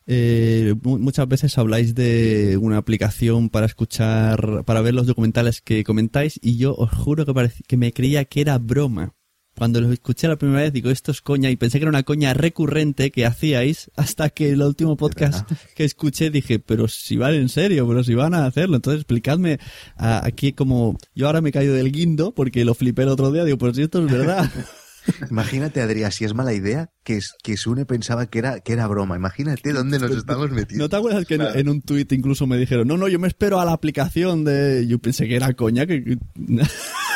[0.05, 6.39] Eh, muchas veces habláis de una aplicación para escuchar, para ver los documentales que comentáis
[6.41, 9.13] y yo os juro que, que me creía que era broma
[9.57, 12.03] cuando lo escuché la primera vez, digo, esto es coña, y pensé que era una
[12.03, 17.35] coña recurrente que hacíais, hasta que el último podcast que escuché dije, pero si van
[17.35, 18.77] en serio, pero si van a hacerlo.
[18.77, 19.59] Entonces, explicadme
[19.97, 23.43] aquí como, yo ahora me he caído del guindo, porque lo flipé el otro día,
[23.45, 24.49] digo, pues si esto es verdad.
[25.29, 29.15] Imagínate, Adrián, si es mala idea, que, que Sune pensaba que era, que era broma.
[29.15, 30.85] Imagínate dónde nos estamos metiendo.
[30.85, 33.27] ¿No te acuerdas que en, en un tuit incluso me dijeron, no, no, yo me
[33.27, 34.87] espero a la aplicación de...
[34.87, 36.17] Yo pensé que era coña, que...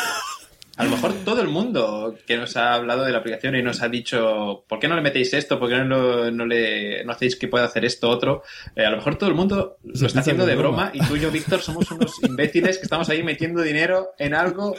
[0.77, 3.81] A lo mejor todo el mundo que nos ha hablado de la aplicación y nos
[3.81, 5.59] ha dicho, ¿por qué no le metéis esto?
[5.59, 8.43] ¿Por qué no, no le, no hacéis que pueda hacer esto otro?
[8.75, 10.91] Eh, a lo mejor todo el mundo lo está haciendo de broma.
[10.93, 14.75] y tú y yo, Víctor, somos unos imbéciles que estamos ahí metiendo dinero en algo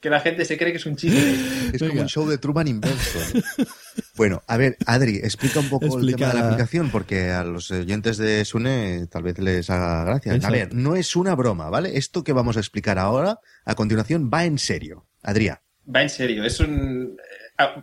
[0.00, 1.34] que la gente se cree que es un chiste.
[1.74, 3.18] Es como un show de Truman inverso.
[4.16, 7.70] Bueno, a ver, Adri, explica un poco el tema de la aplicación, porque a los
[7.70, 10.32] oyentes de Sune tal vez les haga gracia.
[10.42, 11.98] A ver, no es una broma, ¿vale?
[11.98, 15.06] Esto que vamos a explicar ahora, a continuación, va en serio.
[15.22, 15.58] Adrián.
[15.94, 17.16] Va en serio, es un...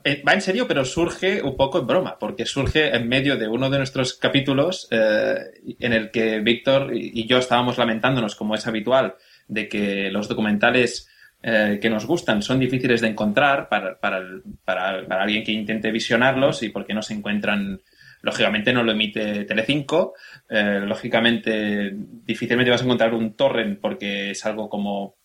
[0.04, 3.48] Eh, va en serio, pero surge un poco en broma, porque surge en medio de
[3.48, 5.36] uno de nuestros capítulos eh,
[5.80, 9.16] en el que Víctor y yo estábamos lamentándonos, como es habitual,
[9.48, 11.10] de que los documentales
[11.42, 14.22] eh, que nos gustan son difíciles de encontrar para, para,
[14.66, 17.82] para, alguien que intente visionarlos y porque no se encuentran,
[18.22, 20.16] lógicamente no lo emite Telecinco,
[20.50, 25.16] eh, lógicamente difícilmente vas a encontrar un torrent porque es algo como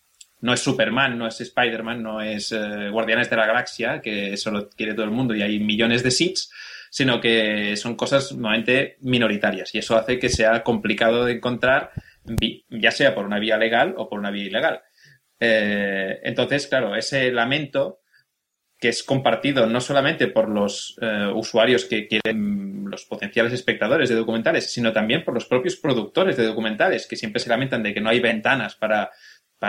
[0.44, 4.50] no es Superman, no es Spider-Man, no es eh, Guardianes de la Galaxia, que eso
[4.50, 6.52] lo quiere todo el mundo y hay millones de seats,
[6.90, 11.92] sino que son cosas normalmente minoritarias y eso hace que sea complicado de encontrar,
[12.68, 14.82] ya sea por una vía legal o por una vía ilegal.
[15.40, 18.00] Eh, entonces, claro, ese lamento
[18.78, 24.14] que es compartido no solamente por los eh, usuarios que quieren, los potenciales espectadores de
[24.14, 28.02] documentales, sino también por los propios productores de documentales, que siempre se lamentan de que
[28.02, 29.10] no hay ventanas para,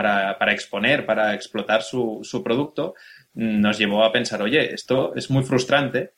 [0.02, 2.94] para, exponer, para explotar su, producto,
[3.32, 6.12] nos llevó a pensar, oye, esto es muy frustrante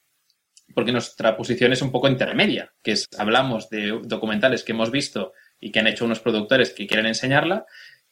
[0.74, 5.70] porque nuestra posición es un poco intermedia, que hablamos de documentales que hemos visto y
[5.70, 7.66] que han hecho unos productores que quieren enseñarla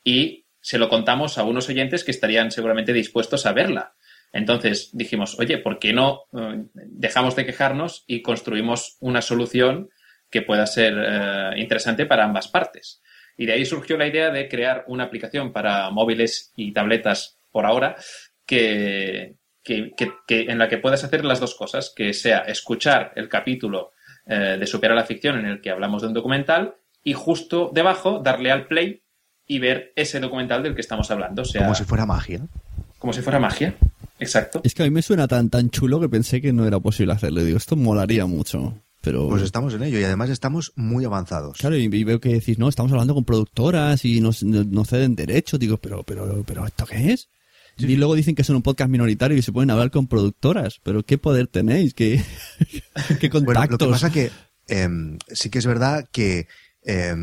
[0.04, 3.94] y se lo contamos a unos oyentes que estarían seguramente dispuestos a verla.
[4.32, 9.90] Entonces dijimos, oye, ¿por qué no eh, dejamos de quejarnos y construimos una solución
[10.30, 13.02] que pueda ser eh, interesante para ambas partes?
[13.36, 17.66] Y de ahí surgió la idea de crear una aplicación para móviles y tabletas por
[17.66, 17.96] ahora
[18.46, 19.92] que, que,
[20.26, 23.92] que, en la que puedas hacer las dos cosas, que sea escuchar el capítulo
[24.26, 28.20] eh, de Supera la Ficción en el que hablamos de un documental y justo debajo
[28.20, 29.02] darle al play
[29.46, 31.42] y ver ese documental del que estamos hablando.
[31.42, 32.40] O sea, como si fuera magia.
[32.98, 33.74] Como si fuera magia,
[34.18, 34.60] exacto.
[34.64, 37.12] Es que a mí me suena tan, tan chulo que pensé que no era posible
[37.12, 37.42] hacerlo.
[37.42, 38.82] Digo, esto molaría mucho.
[39.06, 39.28] Pero...
[39.28, 41.58] Pues estamos en ello y además estamos muy avanzados.
[41.58, 45.60] Claro, y, veo que decís, no, estamos hablando con productoras y nos, nos ceden derechos.
[45.60, 47.28] Digo, pero, pero, pero, ¿esto qué es?
[47.78, 47.86] Sí.
[47.86, 50.80] Y luego dicen que son un podcast minoritario y se pueden hablar con productoras.
[50.82, 51.94] Pero ¿qué poder tenéis?
[51.94, 52.20] ¿Qué,
[53.20, 53.44] qué contactos?
[53.44, 54.32] Bueno, lo que pasa que
[54.66, 54.88] eh,
[55.28, 56.48] sí que es verdad que
[56.86, 57.14] eh,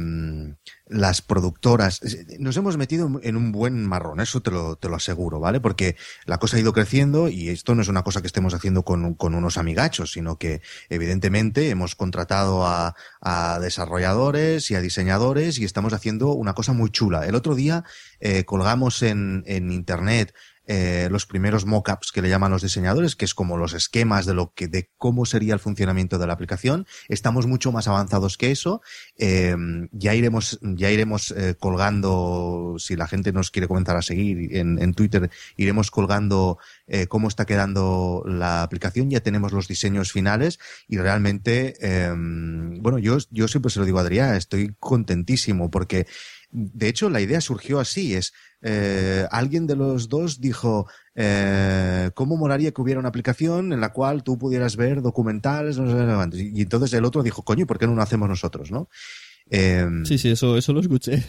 [0.88, 2.02] las productoras,
[2.39, 5.60] nos hemos metido en un buen marrón, eso te lo, te lo aseguro, ¿vale?
[5.60, 5.95] Porque
[6.26, 9.15] la cosa ha ido creciendo y esto no es una cosa que estemos haciendo con,
[9.15, 15.65] con unos amigachos, sino que evidentemente hemos contratado a, a, desarrolladores y a diseñadores y
[15.65, 17.26] estamos haciendo una cosa muy chula.
[17.26, 17.86] El otro día
[18.19, 20.34] eh, colgamos en, en internet
[20.65, 24.34] eh, los primeros mockups que le llaman los diseñadores, que es como los esquemas de
[24.34, 26.88] lo que, de cómo sería el funcionamiento de la aplicación.
[27.10, 28.82] Estamos mucho más avanzados que eso.
[29.17, 29.56] Eh,
[29.91, 34.93] ya iremos, ya iremos eh, colgando, si la gente nos quiere comentar a seguir en,
[34.93, 39.10] Twitter, iremos colgando eh, cómo está quedando la aplicación.
[39.10, 41.76] Ya tenemos los diseños finales y realmente,
[42.82, 46.06] bueno, yo, yo siempre se lo digo a Adrián, estoy contentísimo porque
[46.54, 48.32] de hecho, la idea surgió así, es
[48.63, 53.91] eh, alguien de los dos dijo, eh, ¿cómo molaría que hubiera una aplicación en la
[53.91, 55.78] cual tú pudieras ver documentales?
[55.78, 58.88] No sé, y entonces el otro dijo, coño, ¿por qué no lo hacemos nosotros, no?
[59.49, 61.23] Eh, sí, sí, eso, eso lo escuché.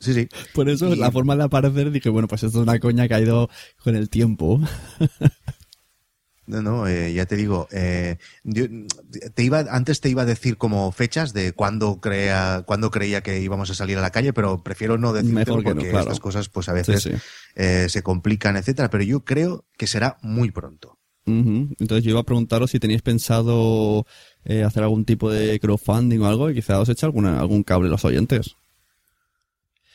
[0.00, 0.28] Sí, sí.
[0.54, 0.96] Por eso, y...
[0.96, 3.50] la forma de aparecer, dije, bueno, pues esto es una coña que ha ido
[3.84, 4.60] con el tiempo.
[6.50, 8.64] No, no, eh, ya te digo, eh, yo,
[9.34, 13.40] te iba, antes te iba a decir como fechas de cuándo crea, cuándo creía que
[13.40, 16.00] íbamos a salir a la calle, pero prefiero no decirlo porque no, claro.
[16.00, 17.16] estas cosas, pues a veces sí, sí.
[17.54, 18.90] Eh, se complican, etcétera.
[18.90, 20.98] Pero yo creo que será muy pronto.
[21.26, 21.76] Uh -huh.
[21.78, 24.06] Entonces yo iba a preguntaros si teníais pensado
[24.44, 27.88] eh, hacer algún tipo de crowdfunding o algo y quizá os eche alguna, algún cable
[27.88, 28.56] los oyentes.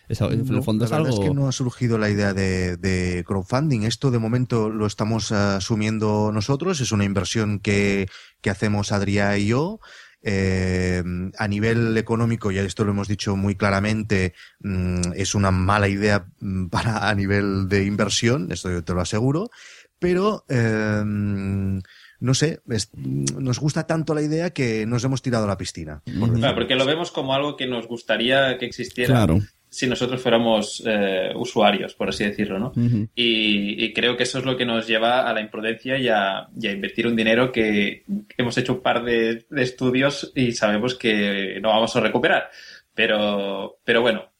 [0.08, 1.10] Esa, en el fondo es algo...
[1.10, 3.84] es que no ha surgido la idea de, de, crowdfunding.
[3.84, 6.80] Esto de momento lo estamos asumiendo nosotros.
[6.82, 8.08] Es una inversión que,
[8.41, 9.80] que hacemos Adrián y yo.
[10.28, 11.04] Eh,
[11.38, 16.26] a nivel económico, ya esto lo hemos dicho muy claramente, mmm, es una mala idea
[16.39, 19.52] mm, para a nivel de inversión, esto yo te lo aseguro,
[20.00, 25.48] pero eh, no sé, es, nos gusta tanto la idea que nos hemos tirado a
[25.48, 26.02] la piscina.
[26.20, 29.13] Por claro, porque lo vemos como algo que nos gustaría que existiera.
[29.13, 29.41] Claro
[29.76, 32.72] si nosotros fuéramos eh, usuarios, por así decirlo, ¿no?
[33.14, 37.08] y, creo que eso es lo que nos lleva a la imprudencia y a, invertir
[37.08, 38.04] un dinero que
[38.38, 42.50] hemos hecho un par de, de, estudios y sabemos que no vamos a recuperar.
[42.94, 44.32] Pero, pero bueno,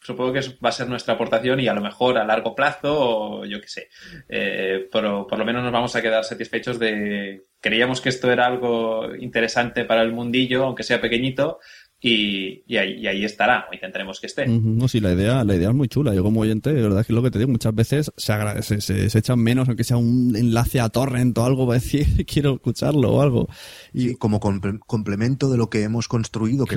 [0.00, 2.94] supongo que va a ser nuestra aportación y a lo mejor a largo plazo
[3.40, 3.88] o yo qué sé.
[4.28, 7.42] Eh, pero por lo menos nos vamos a quedar satisfechos de...
[7.60, 11.60] Creíamos que esto era algo interesante para el mundillo, aunque sea pequeñito,
[12.06, 14.46] y, ahí, estará, intentaremos que esté.
[14.46, 16.14] No, sí, la idea, la idea es muy chula.
[16.14, 19.18] Yo como oyente, de verdad que es lo que te digo, muchas veces se, se,
[19.18, 23.22] echan menos, aunque sea un enlace a torrent o algo, para decir quiero escucharlo o
[23.22, 23.48] algo.
[23.94, 26.76] Y como complemento de lo que hemos construido, que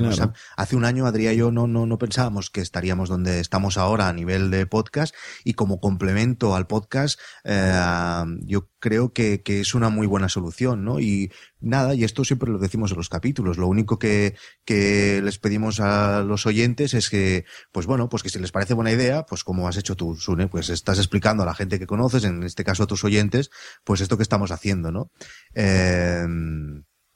[0.56, 4.08] hace un año Adrián y yo no, no, no pensábamos que estaríamos donde estamos ahora
[4.08, 5.14] a nivel de podcast,
[5.44, 7.70] y como complemento al podcast, eh,
[8.46, 11.00] yo creo que, que, es una muy buena solución, ¿no?
[11.00, 15.38] Y nada, y esto siempre lo decimos en los capítulos, lo único que, que les
[15.38, 19.24] pedimos a los oyentes es que, pues bueno, pues que si les parece buena idea,
[19.24, 22.42] pues como has hecho tú, Sune, pues estás explicando a la gente que conoces, en
[22.42, 23.50] este caso a tus oyentes,
[23.84, 25.10] pues esto que estamos haciendo, ¿no?
[25.54, 26.24] Eh,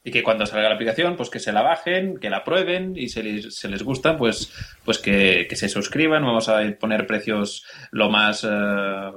[0.05, 3.07] y que cuando salga la aplicación, pues que se la bajen, que la prueben y
[3.07, 4.51] si les, se les gusta, pues,
[4.83, 6.25] pues que, que, se suscriban.
[6.25, 9.11] Vamos a poner precios lo más eh,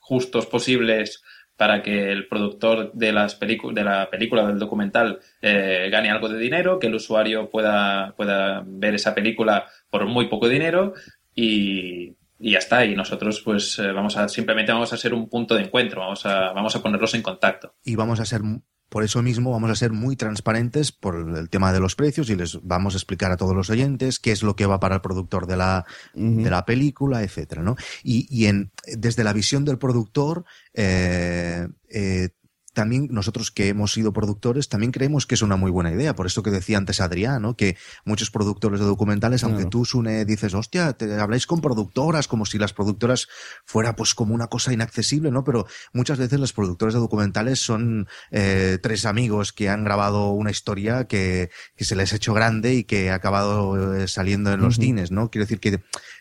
[0.00, 1.22] justos posibles
[1.58, 6.38] para que el productor de, las de la película, del documental, eh, gane algo de
[6.38, 10.94] dinero, que el usuario pueda, pueda ver esa película por muy poco dinero
[11.34, 12.84] y, y ya está.
[12.84, 16.24] Y nosotros, pues, eh, vamos a, simplemente vamos a ser un punto de encuentro, vamos
[16.26, 17.74] a, vamos a ponerlos en contacto.
[17.84, 18.40] Y vamos a ser
[18.88, 22.36] por eso mismo vamos a ser muy transparentes por el tema de los precios y
[22.36, 25.00] les vamos a explicar a todos los oyentes qué es lo que va para el
[25.00, 27.76] productor de la, de la película, etcétera, ¿no?
[28.02, 32.30] Y, y en, desde la visión del productor, eh, eh,
[32.78, 36.14] también nosotros que hemos sido productores, también creemos que es una muy buena idea.
[36.14, 37.56] Por eso que decía antes Adrián, ¿no?
[37.56, 42.46] que muchos productores de documentales, aunque tú, Sune, dices, hostia, te habláis con productoras, como
[42.46, 43.26] si las productoras
[43.64, 45.42] fuera pues como una cosa inaccesible, ¿no?
[45.42, 50.52] Pero muchas veces los productores de documentales son eh, tres amigos que han grabado una
[50.52, 54.60] historia que, que, se les ha hecho grande y que ha acabado eh, saliendo en
[54.60, 55.32] los cines, ¿no?
[55.32, 55.80] Quiero decir que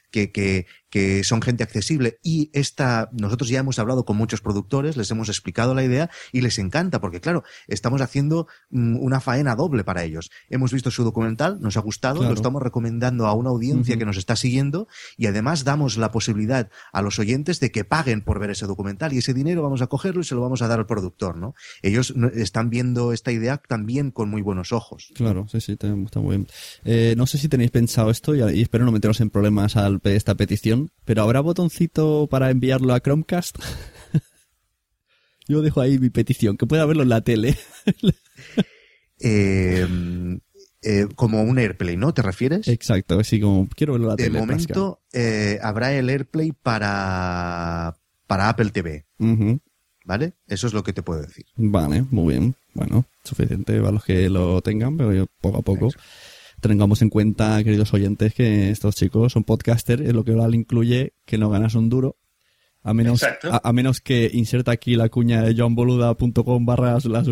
[0.10, 4.97] que, que, que son gente accesible y esta, nosotros ya hemos hablado con muchos productores,
[4.97, 9.56] les hemos explicado la idea y les encanta porque claro, estamos haciendo mm, una faena
[9.56, 10.30] doble para ellos.
[10.50, 14.17] Hemos visto su documental, nos ha gustado, lo estamos recomendando a una audiencia que nos
[14.17, 18.52] está siguiendo y además damos la posibilidad a los oyentes de que paguen por ver
[18.52, 20.86] ese documental y ese dinero vamos a cogerlo y se lo vamos a dar al
[20.86, 21.54] productor, ¿no?
[21.82, 25.12] Ellos están viendo esta idea también con muy buenos ojos.
[25.15, 26.47] Claro, sí, sí, está muy bien.
[26.86, 30.00] Eh, no sé si tenéis pensado esto y, y espero no meteros en problemas al
[30.04, 33.58] esta petición pero ¿habrá botoncito para enviarlo a Chromecast?
[35.48, 37.56] Yo dejo ahí mi petición, que pueda verlo en la tele.
[39.20, 39.88] Eh,
[40.84, 42.13] eh, como un AirPlay, ¿no?
[42.13, 42.68] ¿Te refieres?
[42.68, 44.36] Exacto, así como quiero verlo en la de tele.
[44.36, 49.08] De momento eh, habrá el AirPlay para, para Apple TV.
[50.06, 50.34] ¿Vale?
[50.46, 51.46] Eso es lo que te puedo decir.
[51.56, 52.56] Vale, muy bien.
[52.76, 55.90] Bueno, suficiente para los que lo tengan, pero yo poco a poco
[56.62, 61.13] tengamos en cuenta, queridos oyentes, que estos chicos son podcasters, es lo que ahora incluye
[61.26, 62.17] que no ganas un duro.
[62.84, 67.24] A menos, a, menos que inserta aquí la cuña de johnboluda.com barra la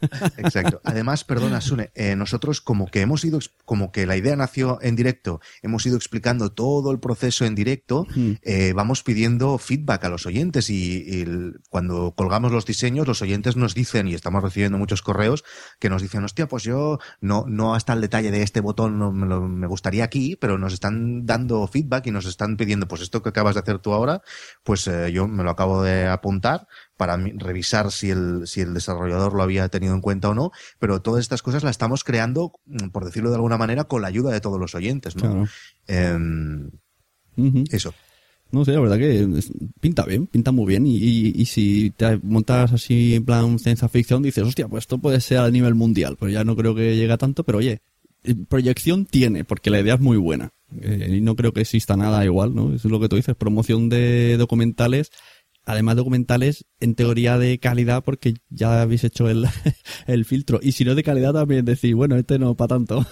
[0.36, 0.80] Exacto.
[0.84, 4.96] Además, perdona, Sune, eh, nosotros como que hemos ido, como que la idea nació en
[4.96, 8.06] directo, hemos ido explicando todo el proceso en directo,
[8.42, 11.24] eh, vamos pidiendo feedback a los oyentes y,
[11.70, 15.44] cuando colgamos los diseños, los oyentes nos dicen, y estamos recibiendo muchos correos,
[15.78, 19.12] que nos dicen, hostia, pues yo no, no hasta el detalle de este botón no,
[19.12, 23.30] me, gustaría aquí, pero nos están dando feedback y nos están pidiendo, pues esto que
[23.30, 24.22] acabas de hacer tú ahora,
[24.62, 29.34] pues eh, yo me lo acabo de apuntar, para revisar si el, si el desarrollador
[29.34, 32.88] lo había tenido en cuenta o no, pero todas estas cosas las estamos creando, mm,
[32.88, 35.46] por decirlo de alguna manera, con la ayuda de todos los oyentes, ¿no?
[35.86, 36.70] Em,
[37.70, 37.94] eso.
[38.50, 39.28] No sé, la verdad que
[39.80, 40.86] pinta bien, pinta muy bien.
[40.86, 45.20] Y, y, si te montas así en plan ciencia ficción, dices, hostia, pues esto puede
[45.20, 46.16] ser a nivel mundial.
[46.18, 47.80] Pero ya no creo que llegue a tanto, pero oye,
[48.22, 50.52] eh, proyección tiene, porque la idea es muy buena.
[50.80, 52.74] Eh, y no creo que exista nada igual, ¿no?
[52.74, 55.10] Eso es lo que tú dices, promoción de documentales
[55.66, 59.46] además documentales en teoría de calidad porque ya habéis hecho el,
[60.06, 60.60] el filtro.
[60.62, 63.04] Y si no de calidad también decir, bueno, este no para tanto.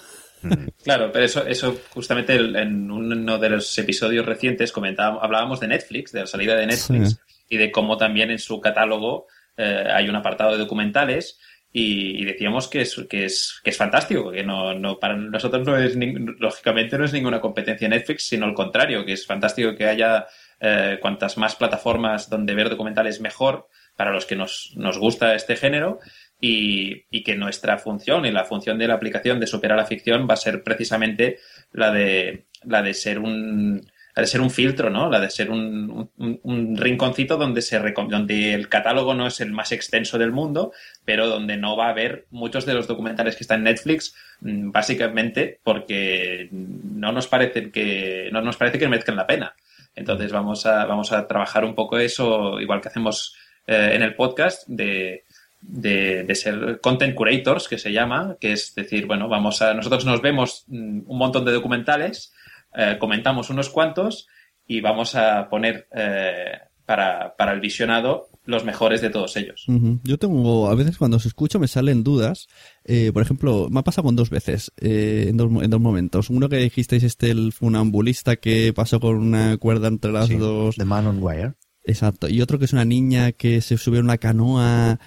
[0.42, 0.52] Mm.
[0.82, 6.12] Claro, pero eso, eso justamente en uno de los episodios recientes comentábamos, hablábamos de Netflix,
[6.12, 10.16] de la salida de Netflix y de cómo también en su catálogo eh, hay un
[10.16, 11.38] apartado de documentales
[11.76, 15.76] y, decíamos que es, que es, que es fantástico, que no, no, para nosotros no
[15.76, 15.96] es,
[16.38, 20.24] lógicamente no es ninguna competencia Netflix, sino al contrario, que es fantástico que haya
[20.66, 25.56] eh, cuantas más plataformas donde ver documentales mejor para los que nos, nos gusta este
[25.56, 26.00] género
[26.40, 30.26] y, y, que nuestra función y la función de la aplicación de superar la ficción
[30.26, 31.38] va a ser precisamente
[31.70, 33.82] la de, la de ser un
[34.14, 35.10] la de ser un filtro, ¿no?
[35.10, 39.72] La de ser un, un, rinconcito donde, se, donde el catálogo no es el más
[39.72, 40.72] extenso del mundo,
[41.04, 44.70] pero donde no va a haber muchos de los documentales que están en Netflix, mm,
[44.70, 49.54] básicamente porque no nos parece que, no nos parece que merezcan la pena.
[49.94, 54.14] Entonces vamos a, vamos a trabajar un poco eso, igual que hacemos eh, en el
[54.14, 55.24] podcast, de,
[55.60, 60.04] de, de, ser content curators, que se llama, que es decir, bueno, vamos a, nosotros
[60.04, 62.32] nos vemos mm, un montón de documentales,
[62.74, 64.26] eh, comentamos unos cuantos
[64.66, 69.64] y vamos a poner eh, para, para, el visionado los mejores de todos ellos.
[69.68, 70.00] Uh -huh.
[70.04, 72.46] Yo tengo, a veces cuando os escucho me salen dudas.
[72.84, 76.28] Eh, por ejemplo, me ha pasado con dos veces, eh, en, dos, en dos momentos.
[76.30, 80.76] Uno que dijisteis este, el funambulista que pasó con una cuerda entre las Sí, dos.
[80.76, 81.54] The Man on Wire.
[81.84, 82.28] Exacto.
[82.28, 84.98] Y otro que es una niña que se subió a una canoa.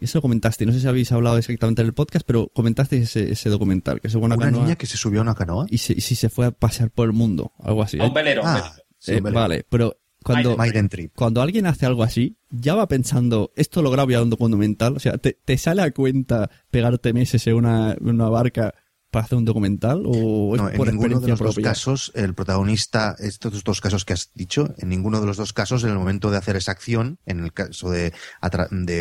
[0.00, 0.64] Eso lo comentaste.
[0.66, 4.00] No sé si habéis hablado exactamente en el podcast, pero comentasteis ese, ese documental.
[4.00, 5.66] Que se una, Una canoa niña que se subió a una canoa.
[5.68, 7.52] y, si se fue a pasear por el mundo.
[7.60, 8.00] Algo así.
[8.00, 8.42] A un velero.
[8.42, 8.74] un Ah, velero.
[8.98, 9.34] sí, Eh, vale.
[9.34, 11.12] vale, pero cuando, Maiden Trip.
[11.14, 14.96] cuando alguien hace algo así, ya va pensando, esto lo grabo ya un documental.
[14.96, 18.74] O sea, ¿te, te sale a cuenta pegarte meses en una, barca
[19.10, 20.02] para hacer un documental?
[20.06, 24.14] ¿O No, en por ninguno de los dos casos, el protagonista, estos dos casos que
[24.14, 27.18] has dicho, en ninguno de los dos casos, en el momento de hacer esa acción,
[27.26, 28.14] en el caso de,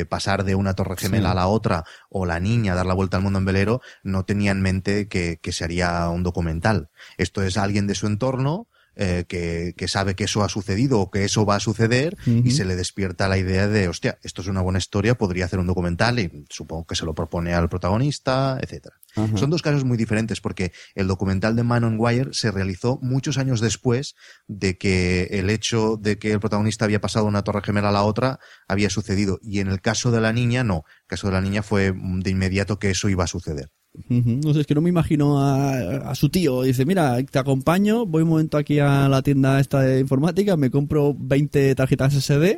[0.09, 1.31] pasar de una torre gemela Sí.
[1.31, 4.51] a la otra, o la niña dar la vuelta al mundo en velero, no tenía
[4.51, 6.89] en mente que, que se haría un documental.
[7.17, 11.12] Esto es alguien de su entorno, eh, que, que sabe que eso ha sucedido o
[11.12, 14.47] que eso va a suceder y se le despierta la idea de, hostia, esto es
[14.47, 18.58] una buena historia, podría hacer un documental y supongo que se lo propone al protagonista,
[18.62, 18.95] etcétera.
[19.36, 23.38] Son dos casos muy diferentes porque el documental de Man on Wire se realizó muchos
[23.38, 24.15] años después
[24.47, 27.91] de que el hecho de que el protagonista había pasado de una torre gemela a
[27.91, 29.39] la otra había sucedido.
[29.41, 30.84] Y en el caso de la niña, no.
[31.01, 33.69] El caso de la niña fue de inmediato que eso iba a suceder.
[34.10, 36.63] No sé, es que no me imagino a, a su tío.
[36.63, 40.71] Dice, mira, te acompaño, voy un momento aquí a la tienda esta de informática, me
[40.71, 42.58] compro 20 tarjetas SD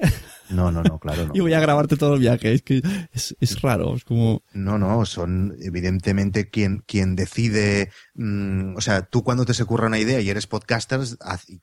[0.49, 1.31] No, no, no, claro, no.
[1.35, 2.53] y voy a grabarte todo el viaje.
[2.53, 4.43] Es que es, es raro, es como...
[4.53, 9.87] No, no, son evidentemente quien, quien decide, mm, o sea, tú cuando te se ocurre
[9.87, 11.01] una idea y eres podcaster,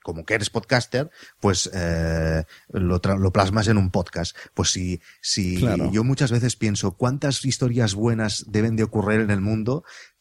[0.02, 4.36] como que eres podcaster, pues eh, lo, tra- lo plasmas en un podcast.
[4.52, 5.90] Pues si, si Claro.
[5.92, 9.61] yo muchas veces pienso cuántas historias buenas deben de ocurrir en el mundo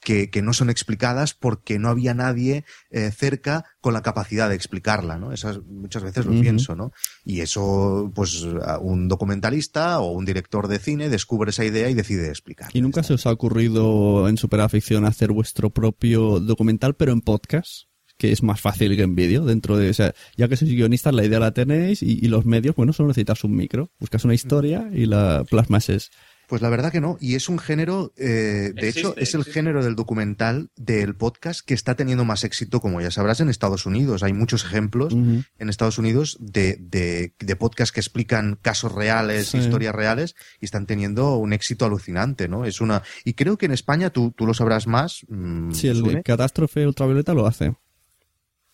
[0.01, 4.55] que, que no son explicadas porque no había nadie eh, cerca con la capacidad de
[4.55, 5.31] explicarla, ¿no?
[5.31, 6.91] Esas muchas veces lo pienso, ¿no?
[7.23, 8.45] Y eso, pues,
[8.81, 12.71] un documentalista o un director de cine descubre esa idea y decide explicarla.
[12.73, 17.89] ¿Y nunca se os ha ocurrido en Superaficción hacer vuestro propio documental, pero en podcast?
[18.17, 21.13] Que es más fácil que en vídeo, dentro de, o sea, ya que sois guionistas,
[21.13, 24.35] la idea la tenéis y, y los medios, bueno, solo necesitas un micro, buscas una
[24.35, 26.11] historia y la plasmas es.
[26.51, 27.15] Pues la verdad que no.
[27.21, 29.53] Y es un género, eh, de Existe, hecho, es el existe.
[29.53, 33.85] género del documental, del podcast, que está teniendo más éxito, como ya sabrás, en Estados
[33.85, 34.21] Unidos.
[34.21, 39.59] Hay muchos ejemplos en Estados Unidos de, de, de podcasts que explican casos reales, Sí.
[39.59, 42.65] historias reales, y están teniendo un éxito alucinante, ¿no?
[42.65, 43.01] Es una.
[43.23, 45.21] Y creo que en España, tú, tú lo sabrás más.
[45.29, 47.77] mm, Sí, el Sune, de Catástrofe Ultravioleta lo hace.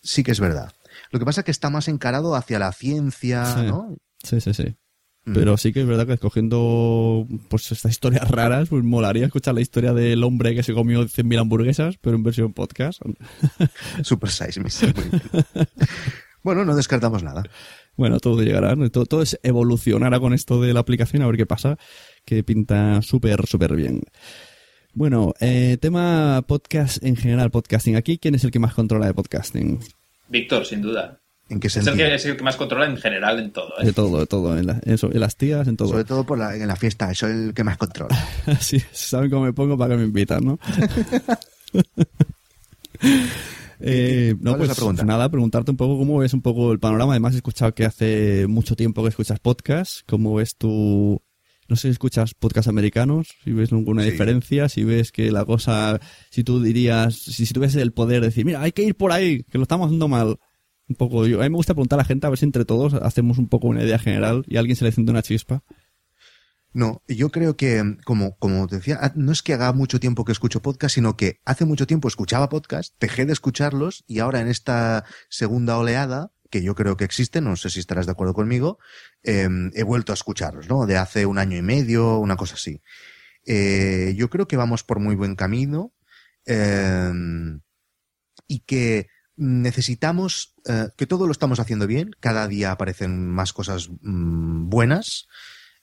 [0.02, 0.72] sí que es verdad.
[1.12, 3.60] Lo que pasa es que está más encarado hacia la ciencia, Sí.
[3.66, 3.96] ¿no?
[4.24, 4.76] Sí, sí, sí.
[5.24, 5.34] Mm.
[5.34, 9.60] Pero sí que es verdad que escogiendo pues estas historias raras, pues molaría escuchar la
[9.60, 13.00] historia del hombre que se comió 100.000 hamburguesas, pero en versión podcast.
[14.02, 14.70] Super Size Me.
[16.42, 17.42] bueno, no descartamos nada.
[17.96, 18.88] Bueno, todo llegará, ¿no?
[18.90, 21.78] todo, todo es evolucionará con esto de la aplicación, a ver qué pasa,
[22.24, 24.02] que pinta súper, súper bien.
[24.94, 27.96] Bueno, eh, tema podcast en general, podcasting.
[27.96, 29.80] Aquí, ¿quién es el que más controla de podcasting?
[30.28, 31.20] Víctor, sin duda.
[31.50, 32.08] ¿En qué Es el, sentido?
[32.08, 33.72] que, es el que más controla en general en todo.
[33.80, 33.86] ¿eh?
[33.86, 35.88] De todo, de todo, en, la- eso, en las tías, en todo.
[35.88, 38.16] Sobre todo por la, en la fiesta, soy el que más controla.
[38.60, 40.58] Sí, saben cómo me pongo para que me invitan, ¿no?
[43.80, 45.04] Eh, no, ¿Cuál es la pues pregunta?
[45.04, 47.12] nada, preguntarte un poco cómo ves un poco el panorama.
[47.12, 50.00] Además, he escuchado que hace mucho tiempo que escuchas podcast.
[50.06, 51.22] ¿Cómo ves tu...
[51.68, 53.76] No sé si escuchas podcast americanos, si ves Sí.
[54.10, 58.28] diferencia, si ves que la cosa, si tú dirías, si, si tuvieses el poder de
[58.28, 60.38] decir, mira, hay que ir por ahí, que lo estamos haciendo mal.
[60.88, 62.64] Un poco, yo, a mí me gusta preguntar a la gente a ver si entre
[62.64, 65.62] todos hacemos un poco una idea general y alguien se le enciende una chispa.
[66.72, 70.24] No, yo creo que, como, como te decía, ah, no es que haga mucho tiempo
[70.24, 74.40] que escucho podcast, sino que hace mucho tiempo escuchaba podcast, dejé de escucharlos y ahora
[74.40, 78.34] en esta segunda oleada, que yo creo que existe, no sé si estarás de acuerdo
[78.34, 78.78] conmigo,
[79.22, 80.86] eh, he vuelto a escucharlos, ¿no?
[80.86, 82.82] De hace un año y medio, una cosa así.
[83.44, 85.92] Eh, yo creo que vamos por muy buen camino
[86.46, 87.12] eh,
[88.46, 89.08] y que
[89.38, 95.28] necesitamos, eh, que todo lo estamos haciendo bien, cada día aparecen más cosas mm, buenas.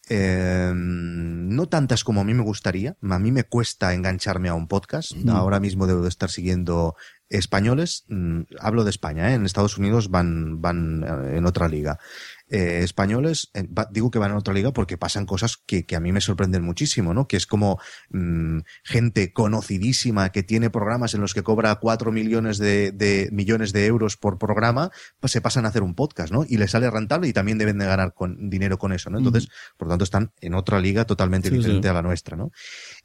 [0.08, 2.95] Eh, no tantas como a mí me gustaría.
[3.01, 5.14] A mí me cuesta engancharme a un podcast.
[5.16, 5.30] Mm.
[5.30, 6.95] Ahora mismo debo de estar siguiendo
[7.30, 8.06] españoles.
[8.10, 9.36] Mm, hablo de España, ¿eh?
[9.36, 11.99] en Estados Unidos van, van eh, en otra liga.
[12.47, 15.95] Eh, españoles, eh, va- digo que van en otra liga porque pasan cosas que, que
[15.95, 17.27] a mí me sorprenden muchísimo, ¿no?
[17.27, 17.79] Que es como
[18.11, 23.73] mm, gente conocidísima que tiene programas en los que cobra cuatro millones de, de- millones
[23.73, 26.45] de euros por programa, pues se pasan a hacer un podcast, ¿no?
[26.47, 29.17] Y les sale rentable y también deben de ganar con, dinero con eso, ¿no?
[29.17, 31.89] Entonces, por lo tanto, están en otra liga totalmente Sí, diferente sí.
[31.89, 32.51] a la nuestra, ¿no?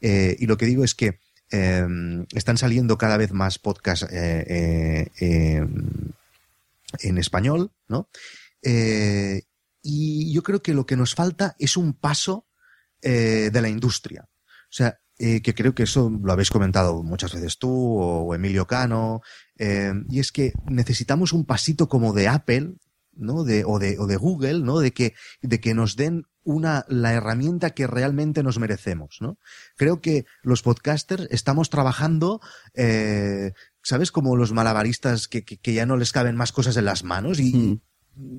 [0.03, 1.19] Eh, y lo que digo es que
[1.51, 1.87] eh,
[2.35, 5.67] están saliendo cada vez más podcasts eh, eh,
[7.01, 8.09] en español, ¿no?
[8.63, 9.43] Eh,
[9.83, 12.47] y yo creo que lo que nos falta es un paso
[13.03, 14.29] eh, de la industria.
[14.71, 18.67] O sea, eh, que creo que eso lo habéis comentado muchas veces tú o, Emilio
[18.67, 19.21] Cano,
[19.59, 22.73] eh, y es que necesitamos un pasito como de Apple,
[23.13, 23.45] ¿no?
[23.45, 24.79] De, o, de, o de Google, ¿no?
[24.79, 29.39] De que, de que nos den una, la herramienta que realmente nos merecemos, ¿no?
[29.77, 32.41] Creo que los podcasters estamos trabajando,
[32.73, 33.53] eh,
[33.83, 34.13] ¿sabes?
[34.13, 37.41] Como los malabaristas que, que, que ya no les caben más cosas en las manos
[37.41, 37.81] y, Mm.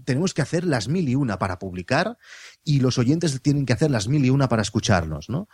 [0.03, 2.17] Tenemos que hacer las mil y una para publicar
[2.63, 5.47] y los oyentes tienen que hacer las mil y una para escucharnos, ¿no?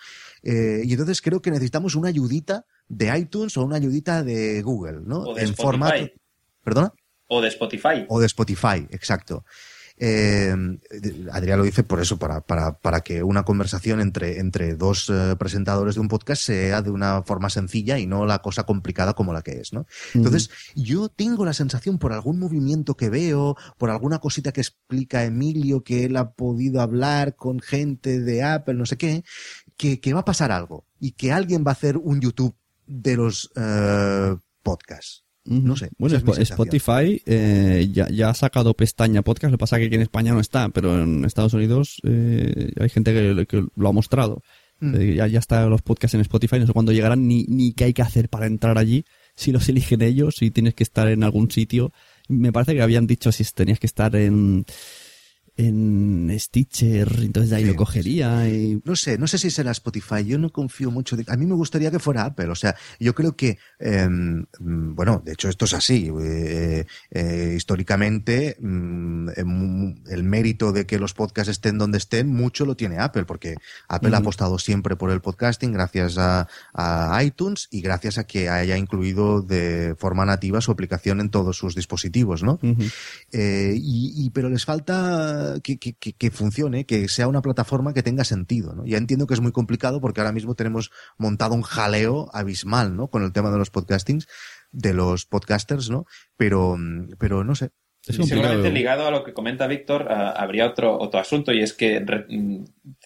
[0.44, 5.02] Eh, y entonces creo que necesitamos una ayudita de iTunes o una ayudita de Google,
[5.04, 5.20] ¿no?
[5.20, 5.64] O de en Spotify.
[5.64, 6.08] formato.
[6.64, 6.94] ¿Perdona?
[7.28, 8.06] O de Spotify.
[8.08, 9.46] O de Spotify, exacto.
[10.00, 10.56] Eh,
[11.32, 15.36] Adrián lo dice por eso, para, para, para que una conversación entre, entre dos eh,
[15.38, 19.34] presentadores de un podcast sea de una forma sencilla y no la cosa complicada como
[19.34, 19.88] la que es, ¿no?
[20.14, 25.24] Entonces, yo tengo la sensación por algún movimiento que veo, por alguna cosita que explica
[25.24, 29.24] Emilio, que él ha podido hablar con gente de Apple, no sé qué,
[29.78, 33.16] que, que va a pasar algo y que alguien va a hacer un YouTube de
[33.18, 35.27] los eh, podcasts.
[35.48, 36.52] No sé, Bueno, es.
[36.52, 39.52] Spotify eh, ya, ya ha sacado pestaña podcast.
[39.52, 42.72] Lo que pasa es que aquí en España no está, pero en Estados Unidos eh,
[42.80, 44.44] hay gente que, que lo ha mostrado.
[44.80, 44.96] Mm.
[44.96, 46.60] Eh, ya, ya están los podcasts en Spotify.
[46.60, 49.06] No sé cuándo llegarán ni, ni qué hay que hacer para entrar allí.
[49.36, 51.92] Si los eligen ellos, si tienes que estar en algún sitio.
[52.28, 54.66] Me parece que habían dicho si tenías que estar en
[55.58, 59.72] en Stitcher, entonces de ahí Sí, lo cogería y No sé, no sé si será
[59.72, 60.24] Spotify.
[60.26, 61.18] Yo no confío mucho.
[61.18, 61.26] De...
[61.28, 62.48] A mí me gustaría que fuera Apple.
[62.50, 66.12] O sea, yo creo que, eh, mm, bueno, de hecho esto es así.
[66.22, 72.66] Eh, eh, históricamente, mm, em, el mérito de que los podcasts estén donde estén, mucho
[72.66, 73.56] lo tiene Apple, porque
[73.88, 78.50] Apple ha apostado siempre por el podcasting gracias a, a iTunes y gracias a que
[78.50, 82.60] haya incluido de forma nativa su aplicación en todos sus dispositivos, ¿no?
[83.32, 87.94] Eh, y, y- pero les falta que, que- que- que funcione, que sea una plataforma
[87.94, 88.86] que tenga sentido, ¿no?
[88.86, 93.08] Ya entiendo que es muy complicado porque ahora mismo tenemos montado un jaleo abismal, ¿no?
[93.10, 94.28] Con el tema de los podcastings,
[94.72, 96.06] de los podcasters, ¿no?
[96.38, 96.78] Pero,
[97.20, 97.72] pero no sé.
[98.06, 101.74] Es seguramente ligado a lo que comenta Víctor, ah, habría otro, otro asunto y es
[101.74, 102.64] que re- mm,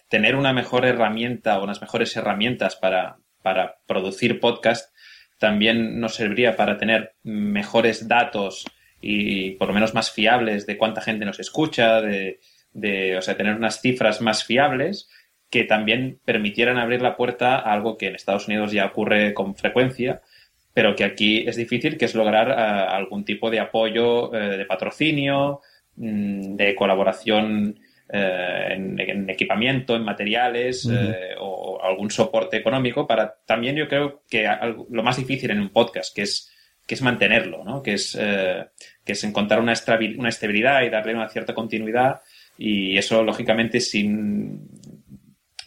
[0.08, 4.94] tener una mejor herramienta o unas mejores herramientas para, para producir podcast
[5.38, 8.64] también nos serviría para tener mejores datos
[9.02, 12.38] y por lo menos más fiables de cuánta gente nos escucha, de,
[12.72, 15.08] de, o sea, tener unas cifras más fiables
[15.50, 19.54] que también permitieran abrir la puerta a algo que en Estados Unidos ya ocurre con
[19.54, 20.22] frecuencia,
[20.72, 24.64] pero que aquí es difícil, que es lograr ah, algún tipo de apoyo eh, de
[24.64, 25.60] patrocinio,
[25.96, 27.78] mm, de colaboración
[28.10, 33.88] eh, en, en equipamiento, en materiales eh, o, o algún soporte económico para también yo
[33.88, 36.51] creo que algo- lo más difícil en un podcast, que es
[36.86, 37.82] que es mantenerlo, ¿no?
[37.82, 38.66] que, es, eh,
[39.04, 39.74] que es encontrar una,
[40.18, 42.20] una estabilidad y darle una cierta continuidad
[42.58, 44.68] y eso lógicamente sin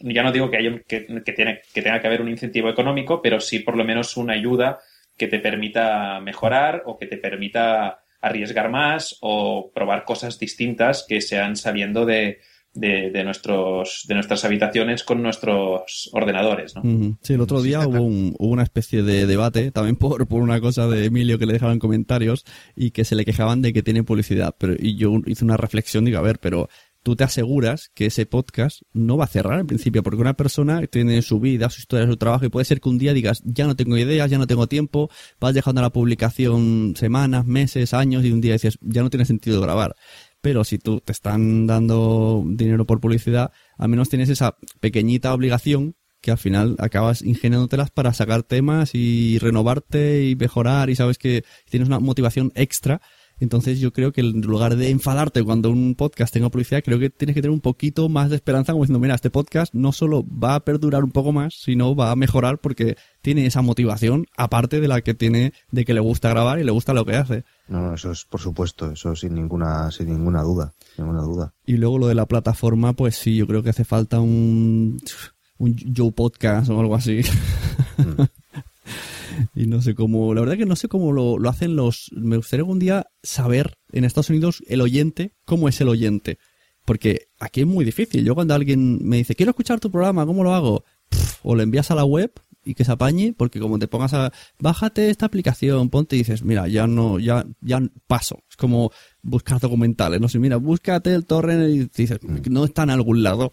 [0.00, 3.22] ya no digo que, haya, que, que tiene, que tenga que haber un incentivo económico,
[3.22, 4.78] pero sí por lo menos una ayuda
[5.16, 11.20] que te permita mejorar o que te permita arriesgar más o probar cosas distintas que
[11.22, 12.40] sean saliendo de,
[12.76, 16.74] de, de nuestros, de nuestras habitaciones con nuestros ordenadores.
[16.76, 17.16] ¿no?
[17.22, 20.60] Sí, el otro día hubo, un- hubo una especie de debate, también por, por una
[20.60, 24.02] cosa de Emilio que le dejaban comentarios y que se le quejaban de que tiene
[24.04, 24.54] publicidad.
[24.58, 26.68] Pero, y yo hice una reflexión, digo, a ver, pero
[27.02, 30.84] tú te aseguras que ese podcast no va a cerrar al principio, porque una persona
[30.88, 33.64] tiene su vida, su historia, su trabajo, y puede ser que un día digas, ya
[33.68, 35.08] no tengo ideas, ya no tengo tiempo,
[35.38, 39.60] vas dejando la publicación semanas, meses, años, y un día dices, ya no tiene sentido
[39.60, 39.94] grabar.
[40.40, 45.96] Pero si tú te están dando dinero por publicidad, al menos tienes esa pequeñita obligación
[46.20, 51.44] que al final acabas ingeniándotelas para sacar temas y renovarte y mejorar y sabes que
[51.70, 53.00] tienes una motivación extra.
[53.38, 57.10] Entonces yo creo que en lugar de enfadarte cuando un podcast tenga publicidad, creo que
[57.10, 60.24] tienes que tener un poquito más de esperanza como diciendo, mira, este podcast no solo
[60.26, 64.80] va a perdurar un poco más, sino va a mejorar porque tiene esa motivación aparte
[64.80, 67.44] de la que tiene de que le gusta grabar y le gusta lo que hace.
[67.68, 71.54] No, no, eso es por supuesto, eso sin ninguna, sin ninguna duda, ninguna duda.
[71.66, 74.98] Y luego lo de la plataforma, pues sí, yo creo que hace falta un
[75.58, 77.20] un Joe Podcast o algo así.
[77.98, 78.22] Mm.
[79.54, 82.36] Y no sé cómo, la verdad que no sé cómo lo, lo hacen los, me
[82.36, 86.38] gustaría algún día saber en Estados Unidos el oyente, cómo es el oyente.
[86.84, 88.24] Porque aquí es muy difícil.
[88.24, 90.84] Yo cuando alguien me dice, quiero escuchar tu programa, ¿cómo lo hago?
[91.08, 92.32] Pff, o lo envías a la web
[92.64, 96.42] y que se apañe, porque como te pongas a, bájate esta aplicación, ponte y dices,
[96.42, 98.42] mira, ya no, ya, ya paso.
[98.50, 98.90] Es como
[99.22, 102.18] buscar documentales, no sé, mira, búscate el torrent y dices,
[102.50, 103.52] no está en algún lado.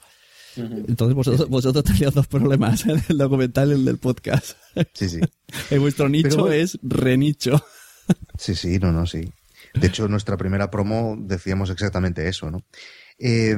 [0.56, 2.96] Entonces vosotros, vosotros tenéis dos problemas, ¿eh?
[3.10, 4.58] el documental y el del podcast.
[4.94, 5.20] Sí, sí.
[5.70, 7.64] En vuestro nicho es renicho.
[8.38, 9.32] Sí, sí, no, no, sí.
[9.74, 12.64] De hecho, nuestra primera promo decíamos exactamente eso, ¿no?
[13.18, 13.56] Eh,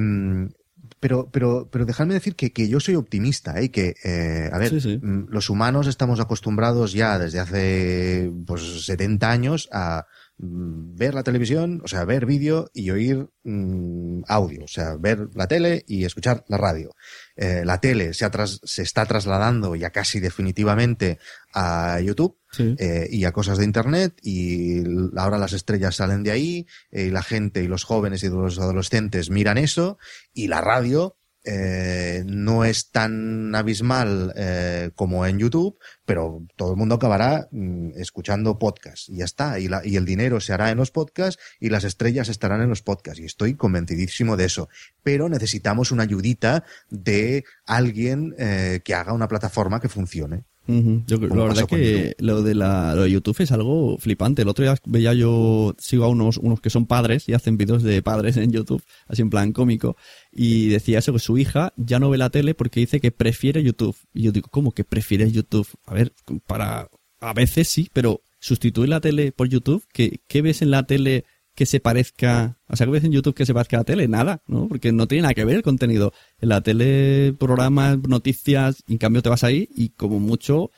[1.00, 3.66] pero, pero, pero dejadme decir que, que yo soy optimista, ¿eh?
[3.66, 5.00] Y que, eh, a ver, Sí, sí.
[5.02, 10.06] mm, los humanos estamos acostumbrados ya desde hace pues 70 años a
[10.38, 15.48] ver la televisión, o sea, ver vídeo y oír mm, audio, o sea, ver la
[15.48, 16.94] tele y escuchar la radio.
[17.36, 18.30] Eh, la tele se,
[18.64, 21.20] se está trasladando ya casi definitivamente
[21.54, 22.74] a YouTube Sí.
[22.80, 24.82] eh, y a cosas de internet y
[25.18, 28.58] ahora las estrellas salen de ahí eh, y la gente y los jóvenes y los
[28.60, 29.98] adolescentes miran eso
[30.34, 36.78] y la radio eh, no es tan abismal eh, como en YouTube, pero todo el
[36.78, 39.60] mundo acabará mm, escuchando podcasts y ya está.
[39.60, 42.70] Y, la- y el dinero se hará en los podcasts y las estrellas estarán en
[42.70, 43.20] los podcasts.
[43.20, 44.70] Y estoy convencidísimo de eso.
[45.04, 50.44] Pero necesitamos una ayudita de alguien eh, que haga una plataforma que funcione.
[50.68, 54.42] Yo la verdad que lo de, la, lo de YouTube es algo flipante.
[54.42, 57.84] El otro día veía yo, sigo a unos, unos que son padres y hacen vídeos
[57.84, 59.96] de padres en YouTube, así en plan cómico,
[60.32, 63.64] y decía eso, que su hija ya no ve la tele porque dice que prefiere
[63.64, 63.96] YouTube.
[64.14, 65.68] Y yo digo, ¿cómo que prefiere YouTube?
[65.86, 66.14] A ver,
[66.48, 66.90] para,
[67.20, 71.26] a veces sí, pero sustituir la tele por YouTube, ¿qué, qué ves en la tele
[71.56, 74.08] que se parezca, o sea, ¿qué ves en YouTube que se parezca a la tele?
[74.08, 74.68] Nada, ¿no?
[74.68, 76.14] Porque no tiene nada que ver el contenido.
[76.40, 80.70] En la tele, programas, noticias, y en cambio te vas ahí y como mucho,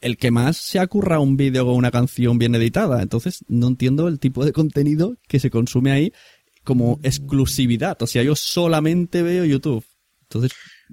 [0.00, 3.00] el que más se acurra un vídeo o una canción bien editada.
[3.00, 6.12] Entonces, no entiendo el tipo de contenido que se consume ahí
[6.64, 8.02] como exclusividad.
[8.02, 9.84] O sea, yo solamente veo YouTube.
[10.22, 10.52] Entonces,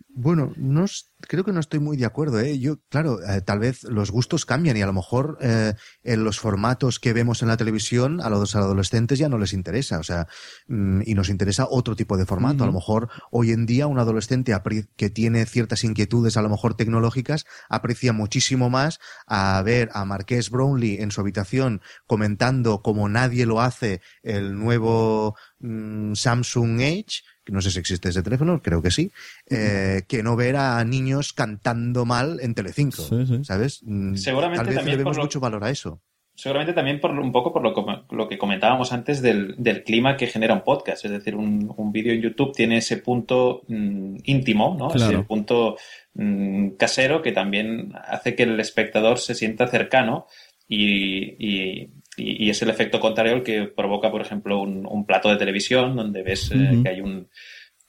[0.09, 0.85] Bueno, no
[1.27, 2.39] creo que no estoy muy de acuerdo.
[2.39, 2.59] ¿eh?
[2.59, 5.73] Yo, claro, eh, tal vez los gustos cambian y a lo mejor eh,
[6.03, 9.99] en los formatos que vemos en la televisión a los adolescentes ya no les interesa.
[9.99, 10.27] O sea,
[10.67, 12.63] mm, y nos interesa otro tipo de formato.
[12.63, 14.53] A lo mejor hoy en día un adolescente
[14.95, 20.49] que tiene ciertas inquietudes, a lo mejor tecnológicas, aprecia muchísimo más a ver a Marqués
[20.49, 27.61] Brownlee en su habitación comentando como nadie lo hace el nuevo mm, Samsung Edge no
[27.61, 29.11] sé si existe ese teléfono, creo que sí,
[29.49, 33.43] eh, que no ver a niños cantando mal en Telecinco, Sí, sí.
[33.43, 33.81] ¿sabes?
[33.83, 36.01] Mm, Seguramente Tal vez también le vemos lo- mucho valor a eso.
[36.33, 40.53] Seguramente también por un poco por lo, que comentábamos antes del, del clima que genera
[40.53, 41.03] un podcast.
[41.05, 44.87] Es decir, un, un vídeo en YouTube tiene ese punto mm, íntimo, ¿no?
[44.89, 45.17] Claro.
[45.19, 45.77] Ese punto
[46.13, 50.25] mm, casero que también hace que el espectador se sienta cercano
[50.67, 55.05] y, y- y- y es el efecto contrario el que provoca, por ejemplo, un, un
[55.05, 57.27] plato de televisión donde ves eh, que hay un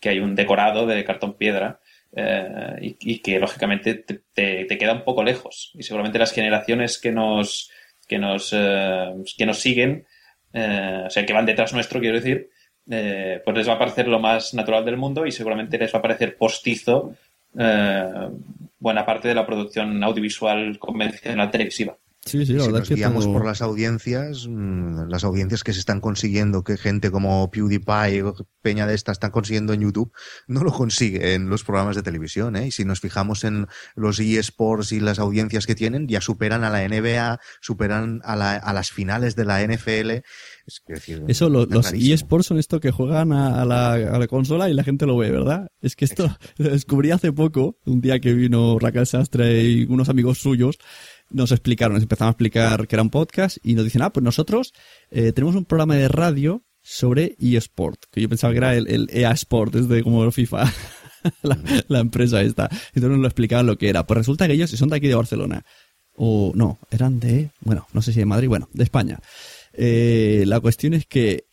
[0.00, 1.78] que hay un decorado de cartón piedra
[2.14, 2.48] eh,
[2.80, 5.70] y, y que lógicamente te, te- te queda un poco lejos.
[5.74, 7.70] Y seguramente las generaciones que nos
[8.08, 10.06] que nos eh, que nos siguen,
[11.06, 12.50] o sea, que van detrás nuestro, quiero decir,
[12.84, 16.02] pues les va a parecer lo más natural del mundo y seguramente les va a
[16.02, 17.14] parecer postizo
[18.78, 21.96] buena parte de la producción audiovisual convencional televisiva.
[22.24, 25.24] Sí, sí, la si verdad nos es que guiamos todo- por las audiencias, mm, las
[25.24, 29.72] audiencias que se están consiguiendo, que gente como PewDiePie o Peña de esta están consiguiendo
[29.72, 30.12] en YouTube,
[30.46, 32.54] no lo consigue en los programas de televisión.
[32.56, 32.68] ¿eh?
[32.68, 33.66] Y si nos fijamos en
[33.96, 38.56] los eSports y las audiencias que tienen, ya superan a la NBA, superan a, la-
[38.56, 40.22] a las finales de la NFL.
[40.64, 42.14] Es decir, Eso, lo- los clarísimo.
[42.14, 45.16] eSports son esto que juegan a, a la, a la consola y la gente lo
[45.16, 45.66] ve, ¿verdad?
[45.80, 50.08] Es que esto lo descubrí hace poco, un día que vino Raquel Sastre y unos
[50.08, 50.78] amigos suyos,
[51.32, 54.24] nos explicaron, nos empezaron a explicar que era un podcast y nos dicen, ah, pues
[54.24, 54.72] nosotros
[55.10, 59.08] eh, tenemos un programa de radio sobre eSport, que yo pensaba que era el, el
[59.12, 60.72] EA Sport, desde como el FIFA,
[61.42, 61.58] la,
[61.88, 62.68] la empresa esta.
[62.88, 64.06] Entonces nos lo explicaban lo que era.
[64.06, 65.64] Pues resulta que ellos son de aquí de Barcelona.
[66.14, 69.18] O no, eran de, bueno, no sé si de Madrid, bueno, de España.
[69.72, 71.46] Eh, la cuestión es que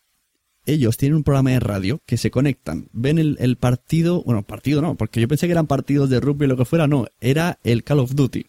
[0.66, 4.82] ellos tienen un programa de radio que se conectan, ven el, el partido, bueno, partido
[4.82, 7.60] no, porque yo pensé que eran partidos de rugby o lo que fuera, no, era
[7.64, 8.46] el Call of Duty.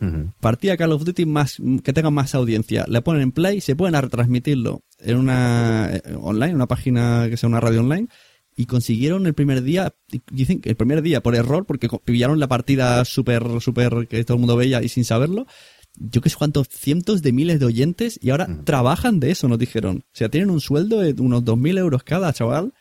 [0.00, 0.32] Ujú.
[0.40, 2.84] Partida Call of Duty más que tenga más audiencia.
[2.88, 7.36] Le ponen en play, se pueden a retransmitirlo en una eh, online, una página que
[7.36, 8.08] sea una radio online.
[8.58, 9.94] Y consiguieron el primer día,
[10.30, 14.36] dicen que el primer día por error, porque pillaron la partida súper, súper que todo
[14.36, 15.46] el mundo veía y sin saberlo.
[15.98, 19.58] Yo que sé cuántos cientos de miles de oyentes y ahora trabajan de eso, nos
[19.58, 20.04] dijeron.
[20.06, 22.72] O sea, tienen un sueldo de unos 2.000 euros cada chaval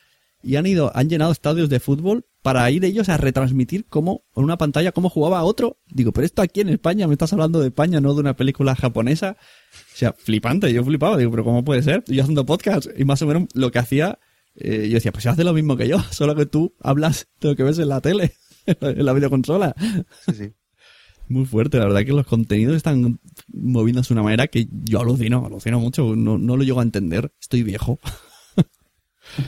[0.45, 4.43] y han ido, han llenado estadios de fútbol para ir ellos a retransmitir cómo, en
[4.43, 5.79] una pantalla, cómo jugaba otro.
[5.87, 8.75] Digo, pero esto aquí en España, me estás hablando de España, no de una película
[8.75, 9.37] japonesa.
[9.71, 12.03] O sea, flipante, yo flipaba, digo, pero ¿cómo puede ser?
[12.05, 14.19] Yo haciendo podcast y más o menos lo que hacía,
[14.53, 17.55] eh, yo decía, pues hace lo mismo que yo, solo que tú hablas de lo
[17.55, 18.35] que ves en la tele,
[18.67, 19.75] en la videoconsola.
[20.27, 20.53] Sí, sí.
[21.27, 23.19] Muy fuerte, la verdad que los contenidos están
[23.51, 27.33] moviéndose de una manera que yo alucino, alucino mucho, no, no lo llego a entender,
[27.41, 27.99] estoy viejo.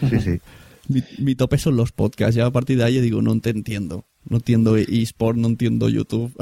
[0.09, 0.39] Sí, sí.
[0.87, 4.05] Mi, mi tope son los podcasts, ya a partir de ahí digo, no te entiendo,
[4.25, 6.33] no entiendo eSport, no entiendo YouTube.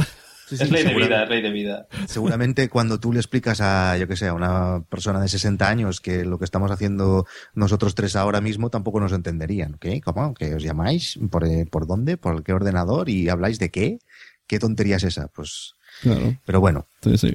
[0.47, 1.87] Sí, Es ley de vida, es ley de vida.
[2.07, 6.01] Seguramente cuando tú le explicas a, yo que sé, a una persona de 60 años
[6.01, 7.25] que lo que estamos haciendo
[7.55, 9.77] nosotros tres ahora mismo tampoco nos entenderían.
[9.79, 10.01] ¿Qué?
[10.01, 10.35] ¿Cómo?
[10.35, 11.17] ¿Que os llamáis?
[11.31, 12.17] ¿Por, eh, ¿Por dónde?
[12.17, 13.09] ¿Por qué ordenador?
[13.09, 13.97] ¿Y habláis de qué?
[14.45, 15.29] ¿Qué tontería es esa?
[15.29, 16.37] Pues, Claro.
[16.45, 17.33] pero bueno, Sí, sí.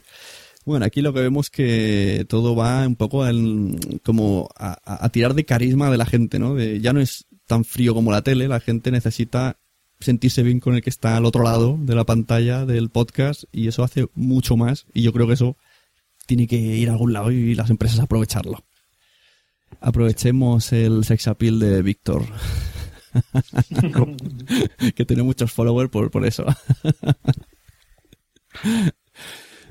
[0.66, 5.44] Bueno, aquí lo que vemos que todo va un poco al- como a, tirar de
[5.44, 6.58] carisma de la gente, ¿no?
[6.58, 9.58] Ya no es tan frío como la tele, la gente necesita
[10.00, 13.68] sentirse bien con el que está al otro lado de la pantalla del podcast y
[13.68, 15.56] eso hace mucho más y yo creo que eso
[16.26, 18.64] tiene que ir a algún lado y las empresas aprovecharlo.
[19.80, 22.24] Aprovechemos el sex appeal de Víctor.
[24.94, 26.44] que tiene muchos followers por, por eso.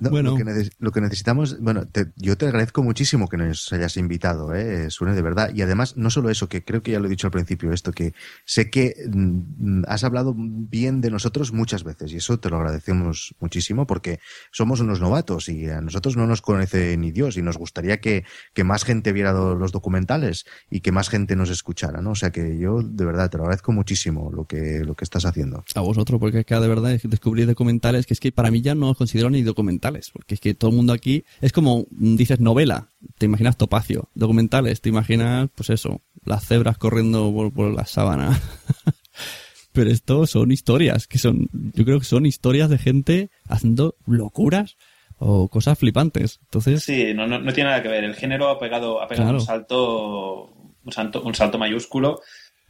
[0.01, 0.31] No, Bueno.
[0.31, 3.97] lo, que neces- lo que necesitamos, bueno, te- yo te agradezco muchísimo que nos hayas
[3.97, 4.89] invitado, ¿eh?
[4.89, 5.51] Suene de verdad.
[5.53, 7.91] Y además, no solo eso, que creo que ya lo he dicho al principio, esto,
[7.91, 8.13] que
[8.45, 13.35] sé que mm, has hablado bien de nosotros muchas veces y eso te lo agradecemos
[13.39, 14.19] muchísimo porque
[14.51, 18.23] somos unos novatos y a nosotros no nos conoce ni Dios y nos gustaría que,
[18.53, 22.11] que más gente viera do- los documentales y que más gente nos escuchara, ¿no?
[22.11, 25.25] O sea que yo de verdad te lo agradezco muchísimo lo que, lo que estás
[25.25, 25.63] haciendo.
[25.75, 28.89] a vosotros, porque que de verdad descubrir documentales que es que para mí ya no
[28.91, 32.39] os considero ni documentales, porque es que todo el mundo aquí es como mm, dices
[32.39, 37.85] novela, te imaginas Topacio, documentales, te imaginas, pues eso, las cebras corriendo por, por la
[37.85, 38.39] sábana.
[39.71, 44.77] Pero esto son historias, que son, yo creo que son historias de gente haciendo locuras
[45.17, 46.39] o cosas flipantes.
[46.43, 48.03] Entonces, Sí, no, no, no tiene nada que ver.
[48.03, 49.39] El género ha pegado, ha pegado Claro.
[49.39, 50.43] un salto,
[50.83, 52.19] un salto, un salto mayúsculo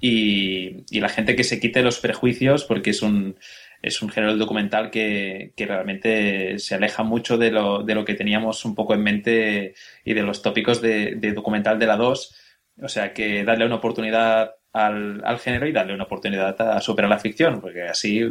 [0.01, 3.35] y, y la gente que se quite los prejuicios porque es un,
[3.81, 8.15] es un género documental que, que realmente se aleja mucho de lo, de lo que
[8.15, 9.73] teníamos un poco en mente
[10.03, 12.35] y de los tópicos de, de documental de la 2.
[12.81, 17.09] O sea que darle una oportunidad al, al género y darle una oportunidad a superar
[17.09, 18.21] la ficción, porque así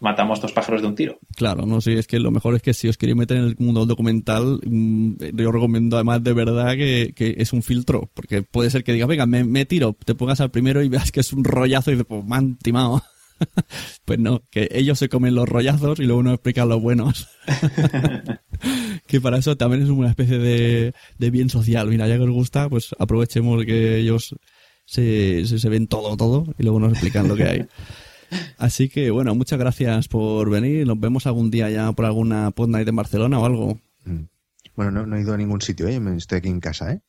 [0.00, 1.18] matamos dos pájaros de un tiro.
[1.36, 3.56] Claro, no sé, es que lo mejor es que si os queréis meter en el
[3.58, 8.42] mundo del documental, mm, yo recomiendo además de verdad que, que es un filtro, porque
[8.42, 11.20] puede ser que digas, venga, me, me tiro, te pongas al primero y veas que
[11.20, 13.02] es un rollazo y dices, pues me timado.
[14.04, 17.28] pues no, que ellos se comen los rollazos y luego nos explican los buenos.
[19.06, 21.88] que para eso también es una especie de, de bien social.
[21.88, 24.34] Mira, ya que os gusta, pues aprovechemos que ellos
[24.84, 27.66] se, se, se ven todo, todo y luego nos explican lo que hay.
[28.58, 30.86] Así que bueno, muchas gracias por venir.
[30.86, 33.80] Nos vemos algún día ya por alguna pod night en Barcelona o algo.
[34.04, 34.24] Mm.
[34.76, 35.98] Bueno, no, no he ido a ningún sitio, ¿eh?
[35.98, 37.00] Me- Estoy aquí en casa, ¿eh?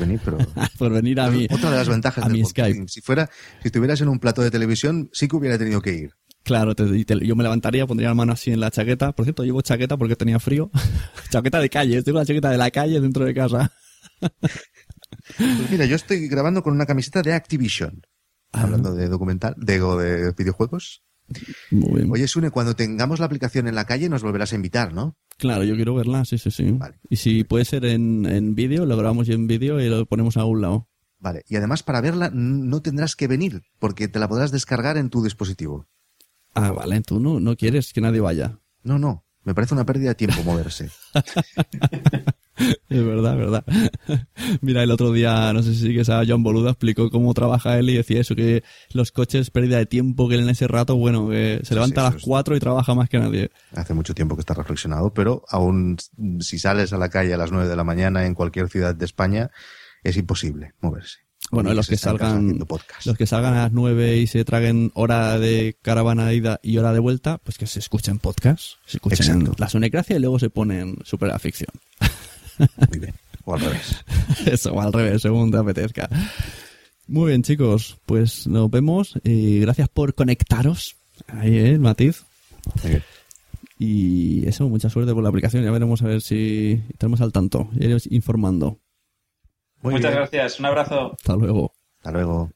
[0.00, 0.38] Venir, pero...
[0.78, 2.44] por venir a mi, Otra de las ventajas a del mi.
[2.44, 2.88] Skype.
[2.88, 3.28] Si fuera,
[3.62, 6.10] si estuvieras en un plato de televisión, sí que hubiera tenido que ir.
[6.42, 9.12] Claro, te- yo me levantaría, pondría la mano así en la chaqueta.
[9.12, 10.70] Por cierto, llevo chaqueta porque tenía frío.
[11.30, 13.72] chaqueta de calle, tengo la chaqueta de la calle dentro de casa.
[15.36, 18.02] Pues mira, yo estoy grabando con una camiseta de Activision.
[18.52, 18.62] Ah.
[18.62, 21.02] Hablando de documental, de, de videojuegos.
[21.70, 22.10] Muy bien.
[22.12, 25.16] Oye, Sune, cuando tengamos la aplicación en la calle nos volverás a invitar, ¿no?
[25.38, 26.72] Claro, yo quiero verla, sí, sí, sí.
[26.72, 26.98] Vale.
[27.10, 30.44] Y si puede ser en, en vídeo, lo grabamos en vídeo y lo ponemos a
[30.44, 30.88] un lado.
[31.18, 31.42] Vale.
[31.48, 35.22] Y además, para verla no tendrás que venir, porque te la podrás descargar en tu
[35.22, 35.86] dispositivo.
[36.54, 38.58] Ah, vale, tú no, no quieres que nadie vaya.
[38.82, 39.25] No, no.
[39.46, 40.90] Me parece una pérdida de tiempo moverse.
[42.88, 43.64] Es verdad, es verdad.
[44.62, 47.90] Mira, el otro día, no sé si sigues a John Boluda, explicó cómo trabaja él
[47.90, 51.28] y decía eso, que los coches, pérdida de tiempo, que él en ese rato, bueno,
[51.28, 53.50] que se levanta sí, a las 4 y trabaja más que nadie.
[53.74, 55.98] Hace mucho tiempo que está reflexionado, pero aún
[56.40, 59.04] si sales a la calle a las 9 de la mañana en cualquier ciudad de
[59.04, 59.50] España,
[60.02, 61.25] es imposible moverse.
[61.50, 62.58] Bueno, los que salgan,
[63.04, 66.78] los que salgan a las 9 y se traguen hora de caravana de ida y
[66.78, 69.54] hora de vuelta, pues que se escuchen podcast, se escuchen Exacto.
[69.58, 71.70] la sunecracia y luego se ponen super a ficción.
[72.88, 73.14] Muy bien.
[73.44, 74.04] O al revés.
[74.46, 76.08] Eso, o al revés, según te apetezca.
[77.06, 80.96] Muy bien, chicos, pues nos vemos y gracias por conectaros.
[81.28, 81.68] Ahí, ¿eh?
[81.70, 82.24] El matiz.
[83.78, 85.62] Y eso, mucha suerte por la aplicación.
[85.62, 87.68] Ya veremos a ver si estaremos al tanto.
[87.74, 88.80] Ya iremos informando.
[89.86, 90.20] Muy Muchas bien.
[90.20, 90.58] gracias.
[90.58, 91.12] Un abrazo.
[91.12, 91.72] Hasta luego.
[91.98, 92.50] Hasta luego.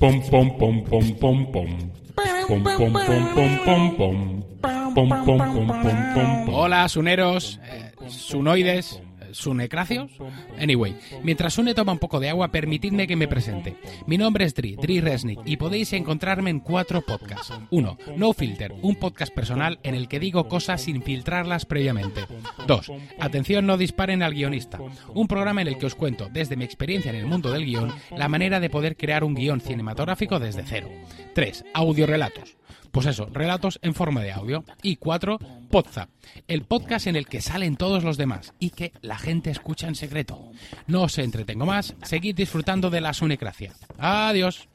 [0.00, 1.90] Pom pom pom pom pom pom.
[2.48, 4.42] Pom pom pom pom pom pom.
[4.62, 5.66] Pom pom pom pom
[6.14, 6.54] pom pom.
[6.54, 9.02] Hola, suneros, eh, sunoides,
[9.32, 10.10] ¿Sunecracios?
[10.58, 13.76] Anyway, mientras Sune toma un poco de agua, permitidme que me presente.
[14.06, 17.52] Mi nombre es Dri, Dri Resnick, y podéis encontrarme en cuatro podcasts.
[17.70, 22.22] Uno, No Filter, un podcast personal en el que digo cosas sin filtrarlas previamente.
[22.66, 24.78] Dos, Atención no disparen al guionista,
[25.14, 27.92] un programa en el que os cuento, desde mi experiencia en el mundo del guion,
[28.16, 30.88] la manera de poder crear un guion cinematográfico desde cero.
[31.34, 32.56] Tres, Audiorelatos.
[32.98, 34.64] Pues eso, relatos en forma de audio.
[34.82, 35.38] Y cuatro,
[35.70, 36.08] Podzap,
[36.48, 39.94] el podcast en el que salen todos los demás y que la gente escucha en
[39.94, 40.50] secreto.
[40.88, 43.72] No os entretengo más, seguid disfrutando de la sunecracia.
[43.98, 44.66] Adiós.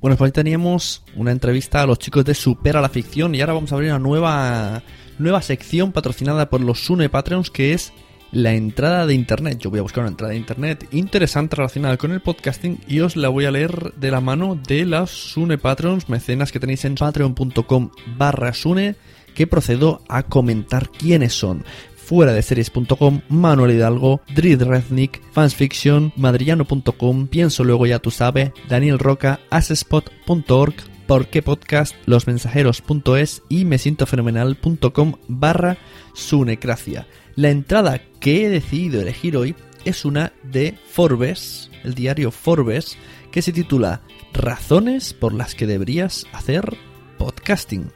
[0.00, 3.52] Bueno, pues ahí teníamos una entrevista a los chicos de Supera la Ficción y ahora
[3.52, 4.82] vamos a abrir una nueva,
[5.18, 7.92] nueva sección patrocinada por los Sune Patreons que es
[8.36, 9.58] la entrada de internet.
[9.58, 13.16] Yo voy a buscar una entrada de internet interesante relacionada con el podcasting y os
[13.16, 16.96] la voy a leer de la mano de las Sune Patrons, mecenas que tenéis en
[16.96, 18.96] patreon.com barra Sune,
[19.34, 21.64] que procedo a comentar quiénes son.
[21.96, 28.98] Fuera de series.com, Manuel Hidalgo, Drid Rednick, Fansfiction, Madrillano.com, Pienso Luego Ya Tú Sabes, Daniel
[28.98, 30.74] Roca, Asespot.org,
[31.06, 35.78] Porque Podcast, Losmensajeros.es y mesientofenomenal.com barra
[36.14, 37.06] Sunecracia.
[37.36, 42.96] La entrada que he decidido elegir hoy es una de Forbes, el diario Forbes,
[43.30, 44.00] que se titula
[44.32, 46.78] Razones por las que deberías hacer
[47.18, 47.92] podcasting.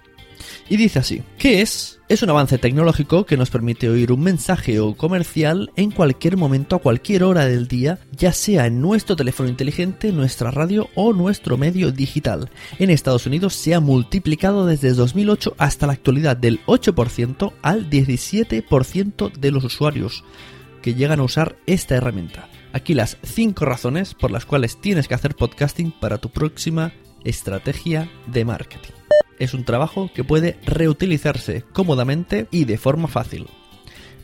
[0.71, 2.01] Y dice así, ¿qué es?
[2.09, 6.77] Es un avance tecnológico que nos permite oír un mensaje o comercial en cualquier momento
[6.77, 11.57] a cualquier hora del día, ya sea en nuestro teléfono inteligente, nuestra radio o nuestro
[11.57, 12.51] medio digital.
[12.79, 19.33] En Estados Unidos se ha multiplicado desde 2008 hasta la actualidad del 8% al 17%
[19.33, 20.23] de los usuarios
[20.83, 22.49] que llegan a usar esta herramienta.
[22.73, 26.93] Aquí las 5 razones por las cuales tienes que hacer podcasting para tu próxima
[27.25, 28.99] estrategia de marketing
[29.41, 33.49] es un trabajo que puede reutilizarse cómodamente y de forma fácil.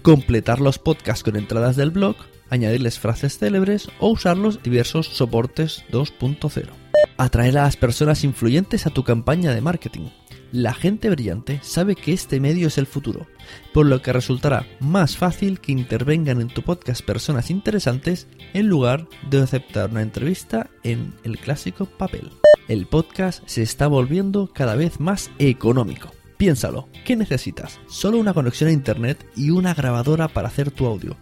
[0.03, 2.15] Completar los podcasts con entradas del blog,
[2.49, 6.69] añadirles frases célebres o usarlos diversos soportes 2.0.
[7.17, 10.09] Atraer a las personas influyentes a tu campaña de marketing.
[10.53, 13.27] La gente brillante sabe que este medio es el futuro,
[13.75, 19.07] por lo que resultará más fácil que intervengan en tu podcast personas interesantes en lugar
[19.31, 22.31] de aceptar una entrevista en el clásico papel
[22.69, 26.11] el podcast se está volviendo cada vez más económico.
[26.37, 27.81] Piénsalo, ¿qué necesitas?
[27.87, 31.17] Solo una conexión a internet y una grabadora para hacer tu audio.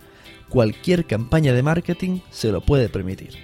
[0.48, 3.34] Cualquier campaña de marketing se lo puede permitir.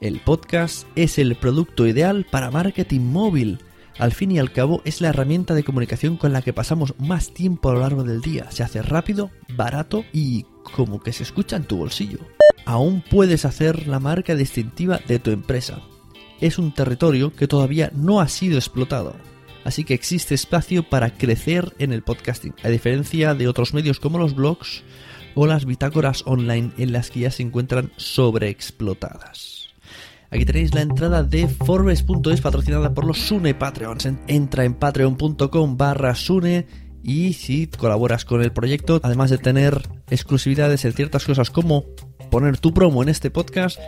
[0.00, 3.58] El podcast es el producto ideal para marketing móvil.
[4.02, 7.32] Al fin y al cabo es la herramienta de comunicación con la que pasamos más
[7.32, 8.50] tiempo a lo largo del día.
[8.50, 10.44] Se hace rápido, barato y
[10.74, 12.18] como que se escucha en tu bolsillo.
[12.64, 15.80] Aún puedes hacer la marca distintiva de tu empresa
[16.42, 19.14] es un territorio que todavía no ha sido explotado.
[19.64, 24.18] Así que existe espacio para crecer en el podcasting, a diferencia de otros medios como
[24.18, 24.82] los blogs
[25.36, 29.61] o las bitácoras online en las que ya se encuentran sobreexplotadas.
[30.32, 34.08] Aquí tenéis la entrada de Forbes.es patrocinada por los Sune Patreons.
[34.26, 36.66] Entra en patreon.com barra Sune
[37.02, 41.84] y si colaboras con el proyecto, además de tener exclusividades en ciertas cosas como
[42.30, 43.78] poner tu promo en este podcast,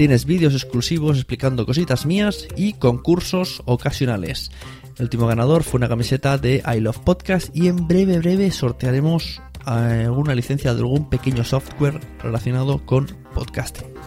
[0.00, 4.50] Tienes vídeos exclusivos explicando cositas mías y concursos ocasionales.
[4.96, 9.42] El último ganador fue una camiseta de I Love Podcast y en breve, breve sortearemos
[9.66, 13.99] alguna licencia de algún pequeño software relacionado con podcasting.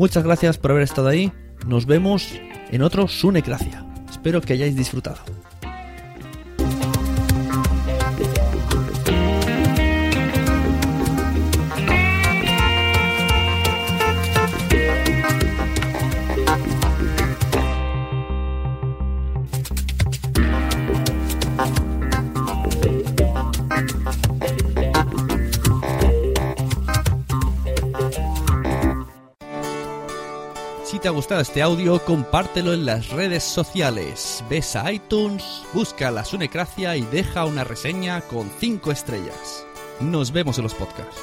[0.00, 1.30] Muchas gracias por haber estado ahí.
[1.66, 2.32] Nos vemos
[2.70, 3.84] en otro Sunecracia.
[4.10, 5.18] Espero que hayáis disfrutado.
[31.00, 34.44] Te ha gustado este audio, compártelo en las redes sociales.
[34.50, 39.66] Ves a iTunes, busca la Sunecracia y deja una reseña con 5 estrellas.
[40.00, 41.20] Nos vemos en los podcasts.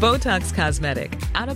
[0.00, 1.48] Botox Cosmetic, out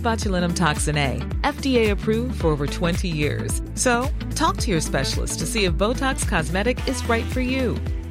[0.55, 3.61] toxin A, FDA approved for over 20 years.
[3.75, 7.75] So, talk to your specialist to see if Botox Cosmetic is right for you.